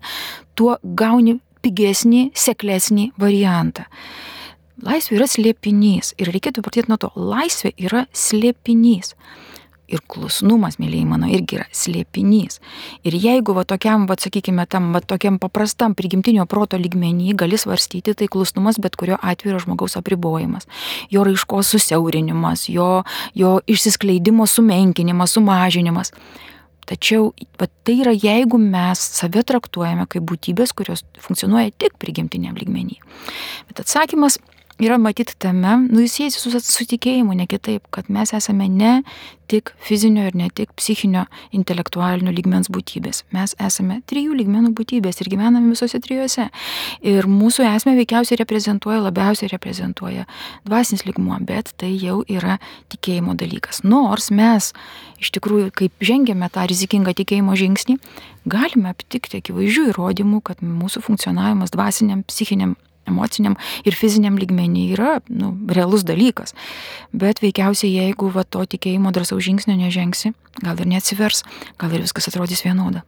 [0.55, 3.87] tuo gauni pigesnį, seklesnį variantą.
[4.81, 7.11] Laisvė yra slėpinys ir reikėtų pradėti nuo to.
[7.13, 9.13] Laisvė yra slėpinys
[9.91, 12.59] ir klusnumas, mėlyjei mano, irgi yra slėpinys.
[13.07, 18.15] Ir jeigu va tokiam, va sakykime, tam va tokiam paprastam prigimtinio proto lygmenį gali svarstyti,
[18.17, 20.69] tai klusnumas bet kurio atveju yra žmogaus apribojimas.
[21.13, 23.03] Jo raiškos susiaurinimas, jo,
[23.37, 26.15] jo išsiskleidimo sumenkinimas, sumažinimas.
[26.91, 27.29] Tačiau
[27.61, 32.97] va, tai yra jeigu mes save traktuojame kaip būtybės, kurios funkcionuoja tik prigimtiniam lygmenį.
[33.69, 34.39] Bet atsakymas
[34.79, 39.01] yra matyti tame, nu jis siejasi su, su tikėjimu, ne kitaip, kad mes esame ne
[39.51, 43.25] tik fizinio ir ne tik psichinio, intelektualinio lygmens būtybės.
[43.35, 46.47] Mes esame trijų lygmenų būtybės ir gyvename visose trijose.
[47.03, 50.27] Ir mūsų esmė veikiausiai reprezentuoja, labiausiai reprezentuoja
[50.67, 52.61] dvasinis lygmuo, bet tai jau yra
[52.93, 53.83] tikėjimo dalykas.
[53.83, 54.71] Nors mes
[55.19, 57.97] iš tikrųjų, kaip žengėme tą rizikingą tikėjimo žingsnį,
[58.49, 62.77] galime aptikti akivaizdžių įrodymų, kad mūsų funkcionavimas dvasiniam, psichiniam
[63.09, 66.55] emociniam ir fiziniam lygmenį yra nu, realus dalykas.
[67.13, 71.45] Bet veikiausiai, jeigu va, to tikėjimo drąsaus žingsnio nežengsi, gal ir neatsivers,
[71.81, 73.05] gal ir viskas atrodys vienoda.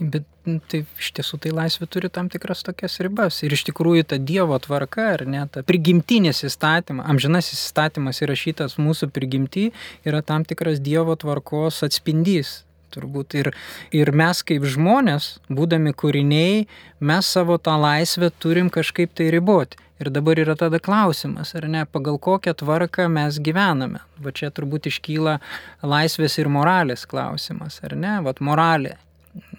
[0.00, 3.42] Bet nu, tai iš tiesų tai laisvė turi tam tikras tokias ribas.
[3.44, 9.10] Ir iš tikrųjų ta Dievo tvarka, ar ne, ta prigimtinis įstatymas, amžinasis įstatymas įrašytas mūsų
[9.12, 9.68] prigimti,
[10.08, 12.62] yra tam tikras Dievo tvarkos atspindys
[12.94, 13.36] turbūt.
[13.40, 13.52] Ir,
[13.96, 16.66] ir mes kaip žmonės, būdami kūriniai,
[17.00, 19.80] mes savo tą laisvę turim kažkaip tai riboti.
[20.00, 24.00] Ir dabar yra tada klausimas, ar ne, pagal kokią tvarką mes gyvename.
[24.24, 25.36] Va čia turbūt iškyla
[25.84, 28.96] laisvės ir moralės klausimas, ar ne, va moralė.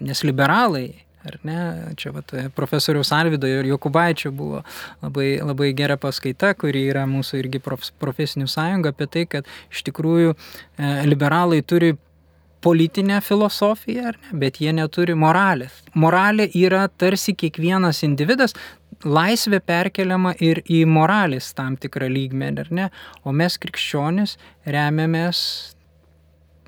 [0.02, 0.88] Nes liberalai
[1.24, 1.58] ar ne?
[1.96, 4.62] Čia vat, profesoriaus Alvido ir Jokubaičio buvo
[5.02, 9.84] labai, labai gera paskaita, kuri yra mūsų irgi prof, profesinių sąjunga apie tai, kad iš
[9.88, 10.36] tikrųjų e,
[11.06, 11.94] liberalai turi
[12.62, 15.82] politinę filosofiją, ne, bet jie neturi moralės.
[15.98, 18.54] Moralė yra tarsi kiekvienas individas,
[19.04, 22.88] laisvė perkeliama ir į moralės tam tikrą lygmenį, ar ne?
[23.24, 25.40] O mes krikščionis remiamės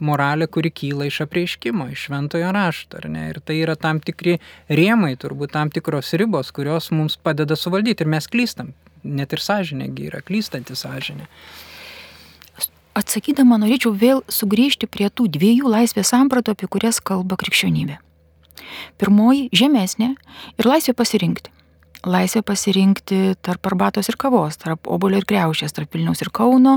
[0.04, 3.28] moralę, kuri kyla iš apreiškimo, iš šventojo rašto, ar ne?
[3.30, 8.10] Ir tai yra tam tikri rėmai, turbūt tam tikros ribos, kurios mums padeda suvaldyti ir
[8.16, 8.74] mes klystam.
[9.04, 11.28] Net ir sąžinėgi yra klystanti sąžinė.
[12.94, 17.98] Atsakydama norėčiau vėl sugrįžti prie tų dviejų laisvės sampratų, apie kurias kalba krikščionybė.
[18.98, 20.14] Pirmoji- žemesnė
[20.58, 21.50] ir laisvė pasirinkti
[22.04, 26.76] laisvė pasirinkti tarp arbatos ir kavos, tarp obolio ir kreušės, tarp Vilniaus ir Kauno,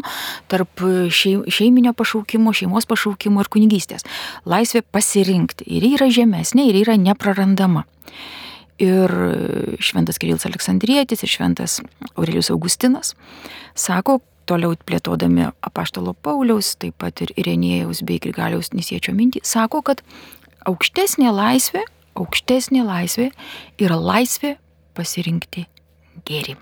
[0.51, 4.07] tarp šeiminio pašaukimo, šeimos pašaukimo ir kunigystės.
[4.47, 5.67] Laisvė pasirinkti.
[5.67, 7.85] Ir yra žemesnė, ir yra neprarandama.
[8.79, 9.11] Ir
[9.81, 11.79] šventas Kirilas Aleksandrietis, ir šventas
[12.15, 13.15] Aurelius Augustinas
[13.75, 20.03] sako, toliau plėtodami apaštalo Pauliaus, taip pat ir Irenėjaus bei Grigaliaus Nisiečio mintį, sako, kad
[20.67, 21.83] aukštesnė laisvė,
[22.17, 23.29] aukštesnė laisvė
[23.83, 24.55] yra laisvė
[24.97, 25.67] pasirinkti
[26.27, 26.57] gėrį.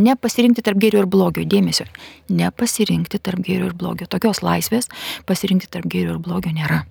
[0.00, 1.84] Nepasirinkti tarp gėrio ir blogio, dėmesio,
[2.30, 4.06] nepasirinkti tarp gėrio ir blogio.
[4.06, 4.86] Tokios laisvės
[5.26, 6.84] pasirinkti tarp gėrio ir blogio nėra.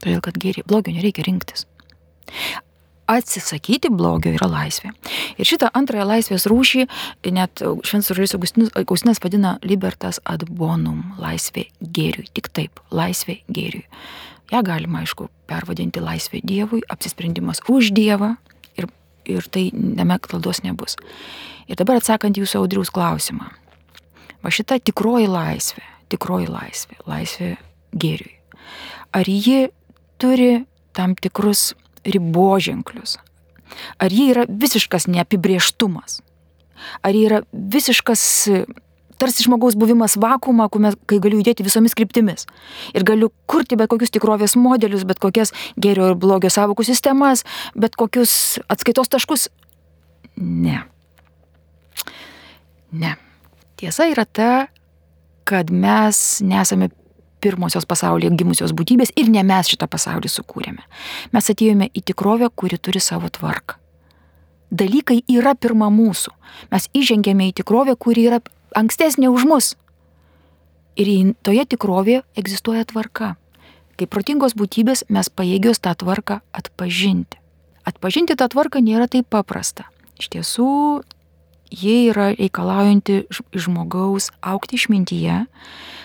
[0.00, 1.64] Todėl, kad gėrį, blogio nereikia rinktis.
[3.10, 4.92] Atsisakyti blogio yra laisvė.
[5.40, 6.86] Ir šitą antrąją laisvės rūšį
[7.34, 8.34] net Šventas
[8.78, 12.28] Augustinas, vadina libertas ad bonum, laisvė gėriui.
[12.36, 13.86] Tik taip, laisvė gėriui.
[14.50, 18.36] Ja galima, aišku, pervadinti laisvė Dievui, apsisprendimas už Dievą,
[19.30, 20.96] ir tai neme klaidos nebus.
[21.70, 23.50] Ir dabar atsakant jūsų audriaus klausimą.
[24.40, 27.50] Va šita tikroji laisvė, tikroji laisvė, laisvė
[27.92, 28.36] gėriui.
[29.12, 29.68] Ar ji
[30.20, 30.64] turi
[30.96, 33.18] tam tikrus riboženklius?
[34.02, 36.20] Ar ji yra visiškas neapibrieštumas?
[37.04, 38.22] Ar ji yra visiškas
[39.20, 40.68] tarsi žmogaus buvimas vakumą,
[41.08, 42.46] kai galiu judėti visomis kryptimis.
[42.96, 47.44] Ir galiu kurti bet kokius tikrovės modelius, bet kokias gėrio ir blogio savokų sistemas,
[47.76, 48.32] bet kokius
[48.72, 49.48] atskaitos taškus.
[50.40, 50.80] Ne.
[52.96, 53.16] Ne.
[53.80, 54.52] Tiesa yra ta,
[55.48, 56.90] kad mes nesame
[57.42, 60.82] pirmosios pasaulyje gimusios būtybės ir ne mes šitą pasaulį sukūrėme.
[61.34, 63.80] Mes atėjome į tikrovę, kuri turi savo tvarką.
[64.70, 66.30] Dalykai yra pirma mūsų.
[66.70, 68.38] Mes įžengėme į tikrovę, kuri yra
[68.78, 69.74] ankstesnė už mus.
[71.00, 73.34] Ir toje tikrovėje egzistuoja tvarka.
[73.98, 77.40] Kaip protingos būtybės mes pajėgios tą tvarką atpažinti.
[77.84, 79.88] Atpažinti tą tvarką nėra taip paprasta.
[80.20, 80.70] Iš tiesų,
[81.72, 83.24] jie yra reikalaujanti
[83.56, 85.44] žmogaus aukti išmintyje,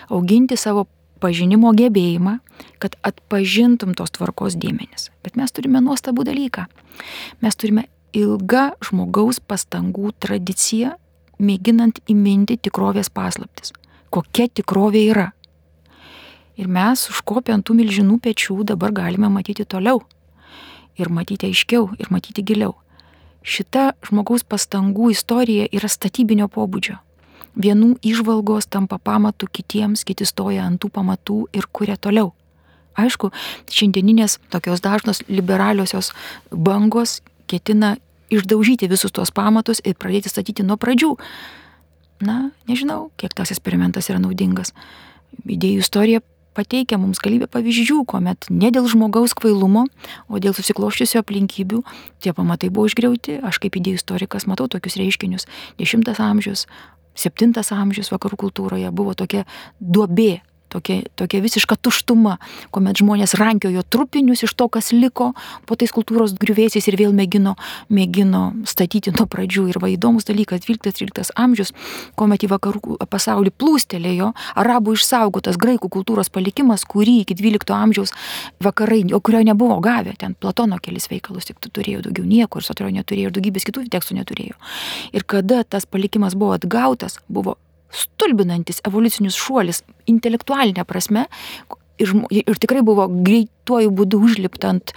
[0.08, 0.86] auginti savo
[1.20, 2.38] pažinimo gebėjimą,
[2.82, 5.10] kad atpažintum tos tvarkos dėmenis.
[5.24, 6.66] Bet mes turime nuostabų dalyką.
[7.44, 10.94] Mes turime ilgą žmogaus pastangų tradiciją
[11.38, 13.72] mėginant įminti tikrovės paslaptis.
[14.10, 15.30] Kokia tikrovė yra.
[16.56, 20.00] Ir mes užkopę ant tų milžinų pečių dabar galime matyti toliau.
[20.96, 22.72] Ir matyti aiškiau, ir matyti giliau.
[23.46, 26.96] Šita žmogaus pastangų istorija yra statybinio pobūdžio.
[27.56, 32.34] Vienų išvalgos tampa pamatų kitiems, kiti stoja ant tų pamatų ir kuria toliau.
[32.96, 33.30] Aišku,
[33.72, 36.12] šiandieninės tokios dažnos liberaliosios
[36.50, 37.96] bangos ketina
[38.32, 41.14] išdaužyti visus tuos pamatus ir pradėti statyti nuo pradžių.
[42.24, 44.72] Na, nežinau, kiek tas eksperimentas yra naudingas.
[45.44, 46.22] Idėjų istorija
[46.56, 49.84] pateikia mums galybę pavyzdžių, kuomet ne dėl žmogaus kvailumo,
[50.32, 51.82] o dėl susikloščiusių aplinkybių
[52.24, 53.42] tie pamatai buvo išgriauti.
[53.44, 55.44] Aš kaip idėjų istorikas matau tokius reiškinius.
[55.76, 56.64] Dešimtas amžius,
[57.16, 59.46] septintas amžius vakarų kultūroje buvo tokia
[59.80, 60.40] duobė
[60.76, 62.36] tokia, tokia visiška tuštuma,
[62.74, 65.32] kuomet žmonės rankiojo trupinius iš to, kas liko
[65.66, 67.56] po tais kultūros griuvėsiais ir vėl mėgino,
[67.88, 69.66] mėgino statyti nuo pradžių.
[69.72, 71.72] Ir va įdomus dalykas, 12-13 amžius,
[72.18, 78.14] kuomet į vakarų pasaulį plūstelėjo arabų išsaugotas graikų kultūros palikimas, kurį iki 12 amžiaus
[78.62, 82.90] vakarai, o kurio nebuvo gavę, ten Platono kelis veikalus tik turėjo daugiau nieko ir Sotrio
[82.92, 84.58] neturėjo ir daugybės kitų tekstų neturėjo.
[85.16, 87.56] Ir kada tas palikimas buvo atgautas, buvo
[87.96, 91.26] stulbinantis evoliucinis šuolis intelektualinė prasme
[92.02, 94.94] ir, ir tikrai buvo greituoju būdu užlipta ant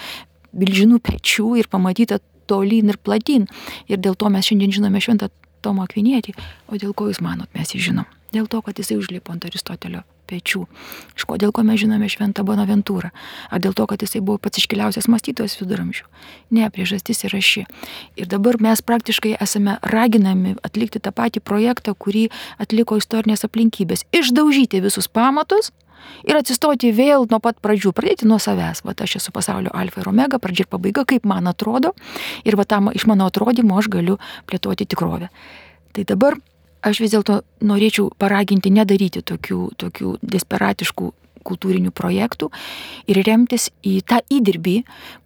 [0.59, 3.45] milžinų pečių ir pamatyta tolyn ir platyn.
[3.87, 5.29] Ir dėl to mes šiandien žinome šventą
[5.61, 6.33] Tomą Akvinietį.
[6.71, 8.07] O dėl ko jūs manot, mes jį žinom?
[8.33, 10.63] Dėl to, kad jisai užlipo ant Aristotelio pečių.
[11.17, 13.09] Iš ko dėl ko mes žinome šventą Bonaventūrą?
[13.49, 16.05] Ar dėl to, kad jisai buvo pats iškiliausias mąstytojas viduramžių?
[16.55, 17.65] Ne, priežastis yra ši.
[18.19, 22.29] Ir dabar mes praktiškai esame raginami atlikti tą patį projektą, kurį
[22.61, 24.05] atliko istorinės aplinkybės.
[24.15, 25.73] Išdaužyti visus pamatus,
[26.27, 28.83] Ir atsistoti vėl nuo pat pradžių, pradėti nuo savęs.
[28.87, 31.93] Va, aš esu pasaulio alfa ir omega, pradžia ir pabaiga, kaip man atrodo.
[32.47, 35.29] Ir va tam iš mano atrodymo aš galiu plėtoti tikrovę.
[35.95, 36.37] Tai dabar
[36.85, 41.13] aš vis dėlto norėčiau paraginti nedaryti tokių, tokių desperatiškų
[41.49, 42.49] kultūrinių projektų
[43.09, 44.75] ir remtis į tą įdirbį,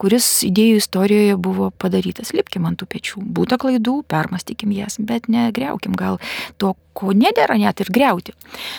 [0.01, 2.33] kuris idėjų istorijoje buvo padarytas.
[2.37, 3.23] Lipkim ant tų pečių.
[3.35, 6.19] Būta klaidų, permastykim jas, bet negriaukim gal
[6.61, 8.35] to, ko nedėra net ir greuti.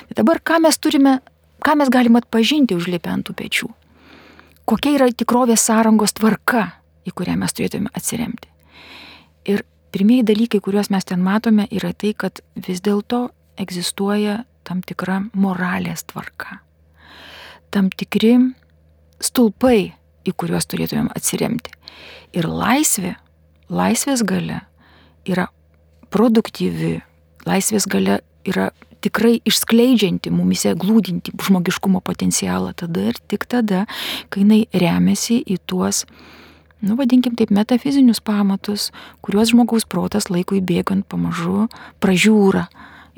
[0.09, 1.19] Tai dabar ką mes turime,
[1.65, 3.71] ką mes galime atpažinti užlipę ant tų pečių?
[4.65, 6.71] Kokia yra tikrovės sąrangos tvarka,
[7.05, 8.49] į kurią mes turėtume atsiremti.
[9.53, 13.29] Ir pirmieji dalykai, kuriuos mes ten matome, yra tai, kad vis dėlto
[13.63, 16.65] egzistuoja tam tikra moralės tvarka
[17.75, 18.37] tam tikri
[19.23, 21.73] stulpai, į kuriuos turėtumėm atsiremti.
[22.37, 23.17] Ir laisvė,
[23.73, 24.63] laisvės gale
[25.29, 25.49] yra
[26.15, 26.97] produktyvi,
[27.49, 28.71] laisvės gale yra
[29.05, 33.85] tikrai išskleidžianti, mumise glūdinti žmogiškumo potencialą tada ir tik tada,
[34.33, 36.05] kai jinai remiasi į tuos,
[36.85, 38.91] nu vadinkim taip, metafizinius pamatus,
[39.25, 41.69] kuriuos žmogaus protas laikui bėgant pamažu
[42.05, 42.69] pražiūra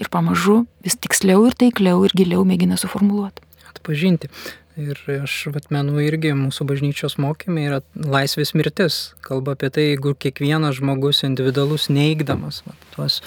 [0.00, 3.46] ir pamažu vis tiksliau ir taikliau ir giliau mėgina suformuoluoti
[3.86, 4.30] atpažinti.
[4.76, 9.14] Ir aš atmenu irgi mūsų bažnyčios mokymai yra laisvės mirtis.
[9.24, 13.22] Kalba apie tai, jeigu kiekvienas žmogus individualus neigdamas va, tuos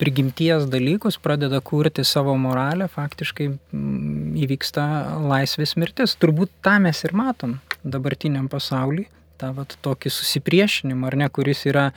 [0.00, 4.86] prigimties dalykus pradeda kurti savo moralę, faktiškai mm, įvyksta
[5.28, 6.16] laisvės mirtis.
[6.16, 9.04] Turbūt tą mes ir matom dabartiniam pasauliu
[9.40, 11.88] tą vat, tokį susipriešinimą, ar ne, kuris yra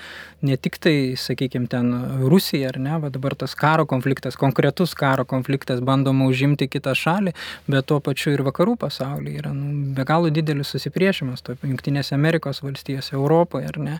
[0.45, 1.91] ne tik tai, sakykime, ten
[2.29, 7.35] Rusija, ar ne, va dabar tas karo konfliktas, konkretus karo konfliktas, bandoma užimti kitą šalį,
[7.69, 12.63] bet tuo pačiu ir vakarų pasaulyje yra nu, be galo didelis susipriešimas, to Junktinėse Amerikos
[12.65, 13.99] valstijose, Europoje, ar ne.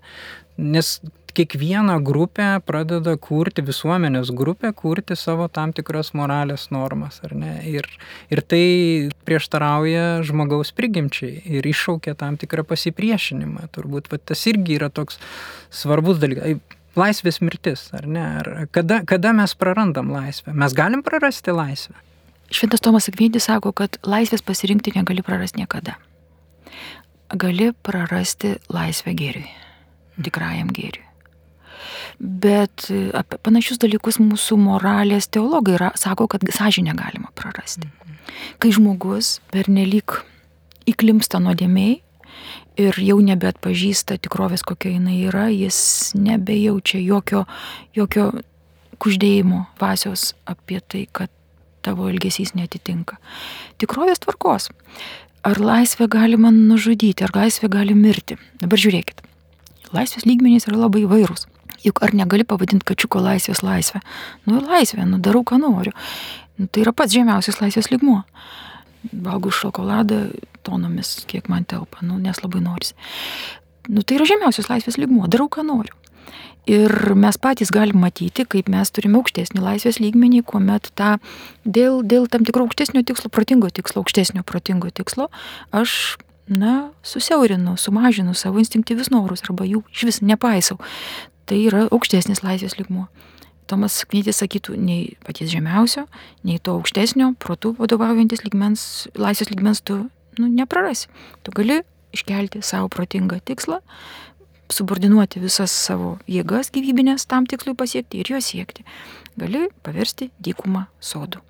[0.57, 0.97] Nes
[1.37, 7.53] kiekviena grupė pradeda kurti, visuomenės grupė kurti savo tam tikras moralės normas, ar ne?
[7.69, 7.87] Ir,
[8.33, 8.63] ir tai
[9.27, 13.69] prieštarauja žmogaus prigimčiai ir iššaukia tam tikrą pasipriešinimą.
[13.75, 15.21] Turbūt va, tas irgi yra toks
[15.69, 16.57] svarbus dalykas.
[16.97, 18.25] Laisvės mirtis, ar ne?
[18.41, 20.55] Ar kada, kada mes prarandam laisvę?
[20.57, 21.93] Mes galim prarasti laisvę?
[22.49, 25.97] Šventas Tomas Akvėdis sako, kad laisvės pasirinkti negali prarasti niekada.
[27.35, 29.51] Gali prarasti laisvę gėriui,
[30.23, 31.06] tikrajam gėriui.
[32.19, 37.89] Bet e, apie panašius dalykus mūsų moralės teologai yra, sako, kad sąžinę galima prarasti.
[38.61, 40.19] Kai žmogus pernelyg
[40.87, 42.01] įklimpsta nuodėmiai
[42.77, 47.45] ir jau nebeatpažįsta tikrovės, kokia jinai yra, jis nebejaučia jokio,
[47.97, 48.29] jokio
[49.01, 51.31] kuždėjimo vasios apie tai, kad
[51.85, 53.17] tavo elgesys netitinka.
[53.81, 54.71] Tikrovės tvarkos.
[55.47, 58.35] Ar laisvė galima nužudyti, ar laisvė gali mirti?
[58.59, 59.21] Dabar žiūrėkit.
[59.95, 61.45] Laisvės lygmenys yra labai vairūs.
[61.85, 64.01] Juk ar negali pavadinti kačiuko laisvės laisvę?
[64.49, 65.93] Nu, laisvė, nu, darau, ką noriu.
[66.57, 68.23] Nu, tai yra pats žemiausias laisvės lygmuo.
[69.13, 70.25] Valgau šokoladą
[70.65, 72.97] tonomis, kiek man telpa, nu, nes labai norisi.
[73.87, 75.95] Nu, tai yra žemiausias laisvės lygmuo, darau, ką noriu.
[76.67, 81.13] Ir mes patys galim matyti, kaip mes turime aukštesnį laisvės lygmenį, kuomet tą
[81.63, 85.29] dėl, dėl tam tikro aukštesnio tikslo, protingo tikslo, aukštesnio protingo tikslo,
[85.71, 86.17] aš
[86.51, 90.75] na, susiaurinu, sumažinu savo instinktyvius norus arba jų iš vis nepaisau
[91.47, 93.07] tai yra aukštesnis laisvės lygmuo.
[93.67, 96.05] Tomas Knytis sakytų, nei paties žemiausio,
[96.47, 98.81] nei to aukštesnio, protų vadovaujantis lygmens,
[99.19, 100.05] laisvės lygmens tu
[100.39, 101.09] nu, neprarasi.
[101.43, 101.81] Tu gali
[102.15, 103.81] iškelti savo protingą tikslą,
[104.71, 108.85] subordinuoti visas savo jėgas gyvybinės tam tikslui pasiekti ir jo siekti.
[109.39, 111.43] Gali paversti dykumą sodų.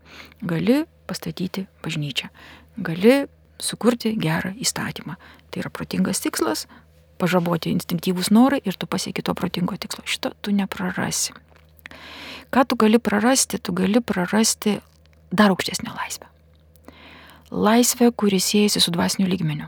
[0.45, 2.29] Gali pastatyti bažnyčią.
[2.83, 3.25] Gali
[3.61, 5.17] sukurti gerą įstatymą.
[5.49, 6.65] Tai yra protingas tikslas,
[7.17, 10.05] pažaboti instinktyvūs norai ir tu pasieki to protingo tikslo.
[10.05, 11.35] Šito tu neprarasi.
[12.51, 13.59] Ką tu gali prarasti?
[13.59, 14.79] Tu gali prarasti
[15.31, 16.25] dar aukštesnę laisvę.
[17.51, 19.67] Laisvę, kuri siejasi su dvasiniu lygmeniu.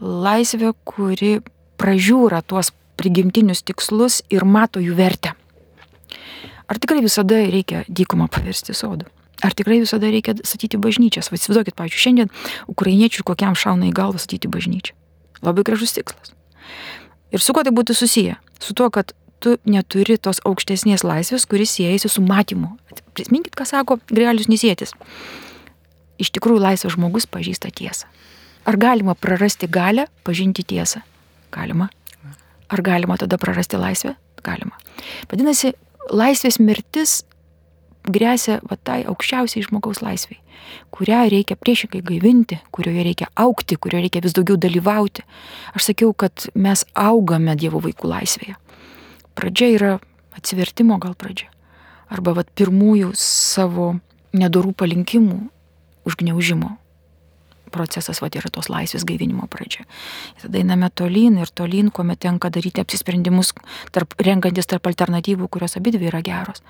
[0.00, 1.38] Laisvė, kuri
[1.78, 5.34] pražiūra tuos prigimtinius tikslus ir mato jų vertę.
[6.66, 9.06] Ar tikrai visada reikia dykumą paversti sodu?
[9.44, 11.28] Ar tikrai visada reikia statyti bažnyčias?
[11.30, 12.30] Vaizduokit, pavyzdžiui, šiandien
[12.70, 14.94] ukrainiečių kokiam šauna į galvą statyti bažnyčią.
[15.44, 16.32] Labai gražus tikslas.
[17.34, 18.38] Ir su kuo tai būtų susiję?
[18.62, 22.70] Su tuo, kad tu neturi tos aukštesnės laisvės, kuris siejasi su matymu.
[23.16, 24.94] Prisiminkit, ką sako Grelius Nisėtis.
[26.22, 28.08] Iš tikrųjų, laisvas žmogus pažįsta tiesą.
[28.64, 31.02] Ar galima prarasti galę pažinti tiesą?
[31.52, 31.90] Galima.
[32.72, 34.14] Ar galima tada prarasti laisvę?
[34.44, 34.78] Galima.
[35.28, 35.74] Vadinasi,
[36.10, 37.22] laisvės mirtis
[38.04, 40.40] grėsia va tai aukščiausiai žmogaus laisviai,
[40.94, 45.24] kurią reikia priešingai gaivinti, kurioje reikia aukti, kurioje reikia vis daugiau dalyvauti.
[45.74, 48.56] Aš sakiau, kad mes augame Dievo vaikų laisvėje.
[49.34, 49.92] Pradžia yra
[50.36, 51.50] atsivertimo gal pradžia.
[52.12, 53.94] Arba va pirmųjų savo
[54.36, 55.40] nedorų palinkimų
[56.04, 56.76] užgneužimo
[57.74, 59.82] procesas, va, yra tos laisvės gaivinimo pradžia.
[60.36, 63.50] Ir tada einame tolyn ir tolyn, kuomet tenka daryti apsisprendimus,
[63.94, 66.62] tarp, renkantis tarp alternatyvų, kurios abi dvi yra geros.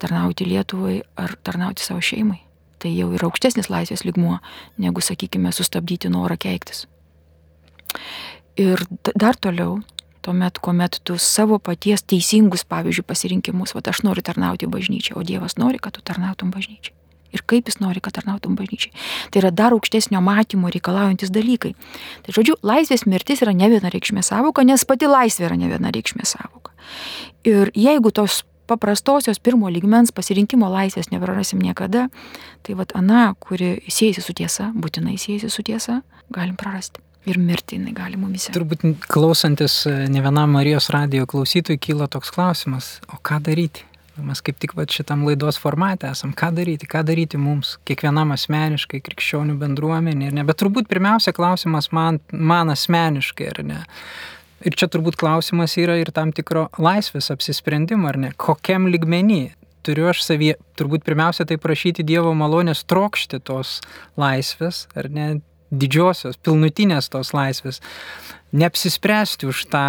[0.00, 2.40] Tarnauti Lietuvai ar tarnauti savo šeimai.
[2.80, 4.38] Tai jau yra aukštesnis laisvės ligmuo,
[4.80, 6.86] negu, sakykime, sustabdyti norą keiktis.
[8.60, 8.80] Ir
[9.12, 9.80] dar toliau,
[10.24, 15.58] tuomet, kuomet tu savo paties teisingus, pavyzdžiui, pasirinkimus, va aš noriu tarnauti bažnyčiai, o Dievas
[15.60, 16.96] nori, kad tu tarnautum bažnyčiai.
[17.30, 18.90] Ir kaip jis nori, kad tarnautum bažnyčiai.
[19.30, 21.76] Tai yra dar aukštesnio matymo reikalaujantis dalykai.
[22.26, 25.92] Tai žodžiu, laisvės mirtis yra ne viena reikšmė savoka, nes pati laisvė yra ne viena
[25.94, 26.74] reikšmė savoka.
[27.46, 32.08] Ir jeigu tos paprastosios pirmo lygmens pasirinkimo laisvės neprarasim niekada,
[32.62, 36.00] tai vad Ana, kuri siejasi su tiesa, būtinai siejasi su tiesa,
[36.30, 38.52] galim prarasti ir mirti jinai gali mumise.
[38.54, 43.84] Turbūt klausantis e, ne vienam Marijos radio klausytojui kyla toks klausimas, o ką daryti?
[44.20, 49.00] Mes kaip tik va šitam laidos formate esam, ką daryti, ką daryti mums, kiekvienam asmeniškai,
[49.06, 53.80] krikščionių bendruomenė ne, bet turbūt pirmiausia klausimas man, man asmeniškai, ar ne.
[54.60, 59.42] Ir čia turbūt klausimas yra ir tam tikro laisvės apsisprendimo, ar ne, kokiam ligmenį
[59.86, 63.78] turiu aš savyje, turbūt pirmiausia tai prašyti Dievo malonės trokšti tos
[64.20, 65.28] laisvės, ar ne,
[65.70, 67.80] didžiosios, pilnutinės tos laisvės,
[68.52, 69.86] neapsispręsti už tą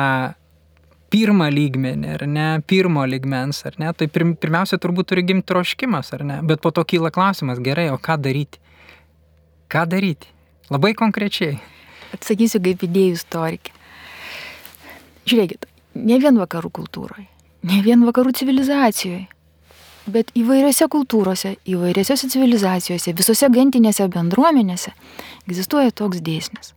[1.11, 6.13] pirmą lygmenį, ar ne, pirmo lygmens, ar ne, tai pir, pirmiausia turbūt turi gimti troškimas,
[6.15, 8.61] ar ne, bet po to kyla klausimas, gerai, o ką daryti?
[9.72, 10.32] Ką daryti?
[10.72, 11.59] Labai konkrečiai.
[12.15, 13.76] Atsakysiu kaip idėjų istorikė.
[15.32, 15.63] Žiūrėkit,
[15.95, 17.29] ne vien vakarų kultūroje,
[17.63, 19.29] ne vien vakarų civilizacijoje,
[20.11, 24.91] bet įvairiose kultūrose, įvairiose civilizacijose, visose gentinėse bendruomenėse
[25.47, 26.73] egzistuoja toks dėsnis.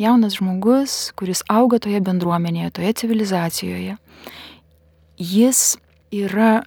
[0.00, 3.94] Jaunas žmogus, kuris auga toje bendruomenėje, toje civilizacijoje,
[5.22, 5.62] jis
[6.10, 6.64] yra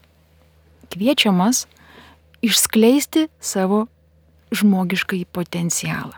[0.93, 1.65] kviečiamas
[2.45, 3.87] išskleisti savo
[4.55, 6.15] žmogiškai potencialą.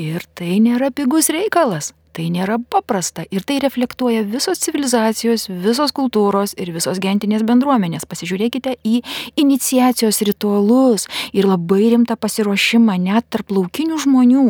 [0.00, 1.92] Ir tai nėra pigus reikalas.
[2.10, 8.06] Tai nėra paprasta ir tai reflektuoja visos civilizacijos, visos kultūros ir visos gentinės bendruomenės.
[8.10, 9.02] Pasižiūrėkite į
[9.38, 14.46] iniciacijos ritualus ir labai rimtą pasiruošimą net tarp laukinių žmonių,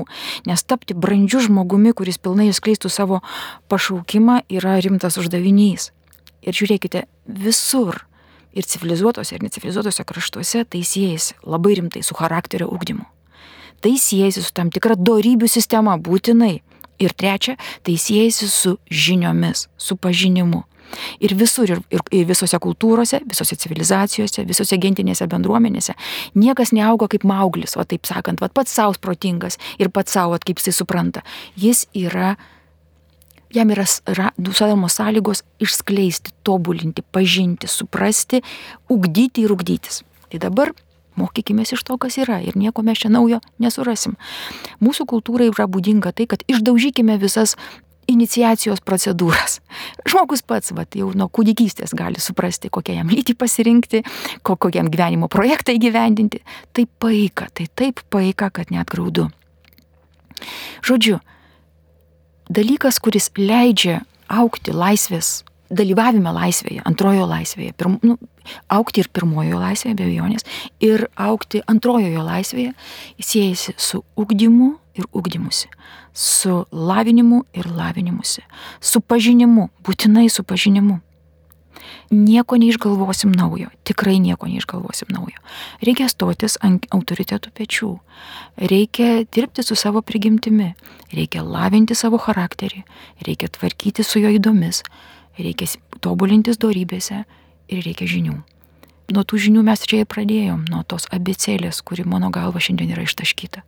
[0.48, 3.20] nes tapti brandžiu žmogumi, kuris pilnai išskleistų savo
[3.68, 5.90] pašaukimą, yra rimtas uždavinys.
[6.40, 8.06] Ir žiūrėkite, visur
[8.56, 13.04] ir civilizuotose ir necivilizuotose kraštuose tai siejasi labai rimtai su charakterio ugdymu.
[13.84, 16.62] Tai siejasi su tam tikra darybių sistema būtinai
[17.00, 20.64] Ir trečia, tai siejasi su žiniomis, su pažinimu.
[21.22, 25.94] Ir visur, ir, ir, ir visose kultūrose, visose civilizacijose, visose gentinėse bendruomenėse
[26.38, 30.60] niekas neauga kaip mauglis, o taip sakant, va, pats savo protingas ir pats savo, kaip
[30.60, 31.22] jisai supranta.
[31.54, 32.34] Jis yra,
[33.54, 33.86] jam yra
[34.38, 38.42] dusadamos sąlygos išskleisti, tobulinti, pažinti, suprasti,
[38.90, 40.02] ugdyti ir ugdytis.
[40.30, 40.74] Tai dabar
[41.18, 44.16] Mokykime iš to, kas yra ir nieko mes čia naujo nesurasim.
[44.84, 47.56] Mūsų kultūrai yra būdinga tai, kad išdaužykime visas
[48.10, 49.58] iniciacijos procedūras.
[50.08, 54.02] Žmogus pats, va, jau nuo kūdikystės gali suprasti, kokią jam lytį pasirinkti,
[54.46, 56.42] kokiam gyvenimo projektą įgyvendinti.
[56.74, 59.28] Tai paika, tai taip paika, kad net graudu.
[60.86, 61.20] Žodžiu,
[62.50, 64.00] dalykas, kuris leidžia
[64.30, 65.40] aukti laisvės
[65.70, 68.16] dalyvavime laisvėje, antrojo laisvėje, pirm, nu,
[68.72, 70.46] aukti ir pirmojo laisvėje, be abejonės,
[70.82, 72.74] ir aukti antrojojo laisvėje,
[73.22, 75.70] siejasi su ugdymu ir ugdymusi,
[76.12, 78.42] su lavinimu ir lavinimusi,
[78.80, 81.00] su pažinimu, būtinai su pažinimu.
[82.10, 85.38] Nieko neišgalvosim naujo, tikrai nieko neišgalvosim naujo.
[85.86, 87.92] Reikia stotis ant autoritetų pečių,
[88.72, 90.72] reikia dirbti su savo prigimtimi,
[91.14, 92.82] reikia lavinti savo charakterį,
[93.26, 94.82] reikia tvarkyti su jo įdomis,
[95.44, 95.68] reikia
[96.04, 97.24] tobulintis darybėse
[97.70, 98.38] ir reikia žinių.
[99.10, 103.02] Nuo tų žinių mes čia ir pradėjom, nuo tos abecėlės, kuri mano galva šiandien yra
[103.08, 103.64] ištaškyta.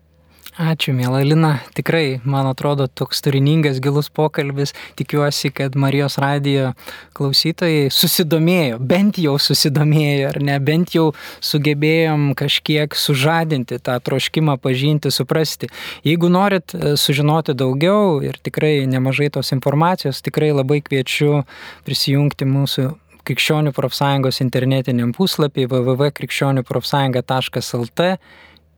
[0.52, 1.62] Ačiū, mėla Lina.
[1.72, 4.76] Tikrai, man atrodo, toks turiningas, gilus pokalbis.
[5.00, 6.76] Tikiuosi, kad Marijos radijo
[7.16, 15.08] klausytojai susidomėjo, bent jau susidomėjo, ar ne, bent jau sugebėjom kažkiek sužadinti tą troškimą pažinti,
[15.08, 15.72] suprasti.
[16.04, 21.48] Jeigu norit e, sužinoti daugiau ir tikrai nemažai tos informacijos, tikrai labai kviečiu
[21.88, 22.92] prisijungti mūsų
[23.22, 28.18] Krikščionių profsąjungos internetiniam puslapį www.krikščioniuprofsąjunga.lt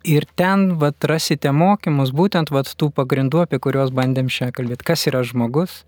[0.05, 4.85] Ir ten vat, rasite mokymus, būtent vat, tų pagrindų, apie kuriuos bandėm šią kalbėti.
[4.85, 5.83] Kas yra žmogus,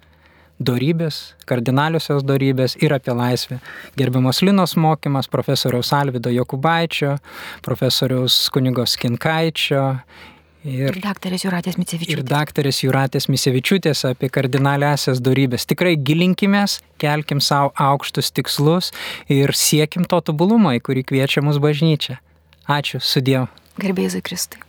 [0.57, 3.59] darybės, kardinaliosios darybės ir apie laisvę.
[3.99, 7.19] Gerbiamos Linos mokymas, profesoriaus Alvido Jokubaičio,
[7.67, 9.85] profesoriaus kunigos Kinkaičio.
[10.67, 12.17] Ir, ir daktarės Juratės Micevičiūtės.
[12.17, 15.69] Ir daktarės Juratės Micevičiūtės apie kardinaliasias darybės.
[15.69, 18.91] Tikrai gilinkimės, kelkim savo aukštus tikslus
[19.29, 22.19] ir siekim to tobulumo, į kurį kviečia mus bažnyčia.
[22.67, 23.47] Ačiū, sudėjau.
[23.79, 24.66] Garbėzai Kristai.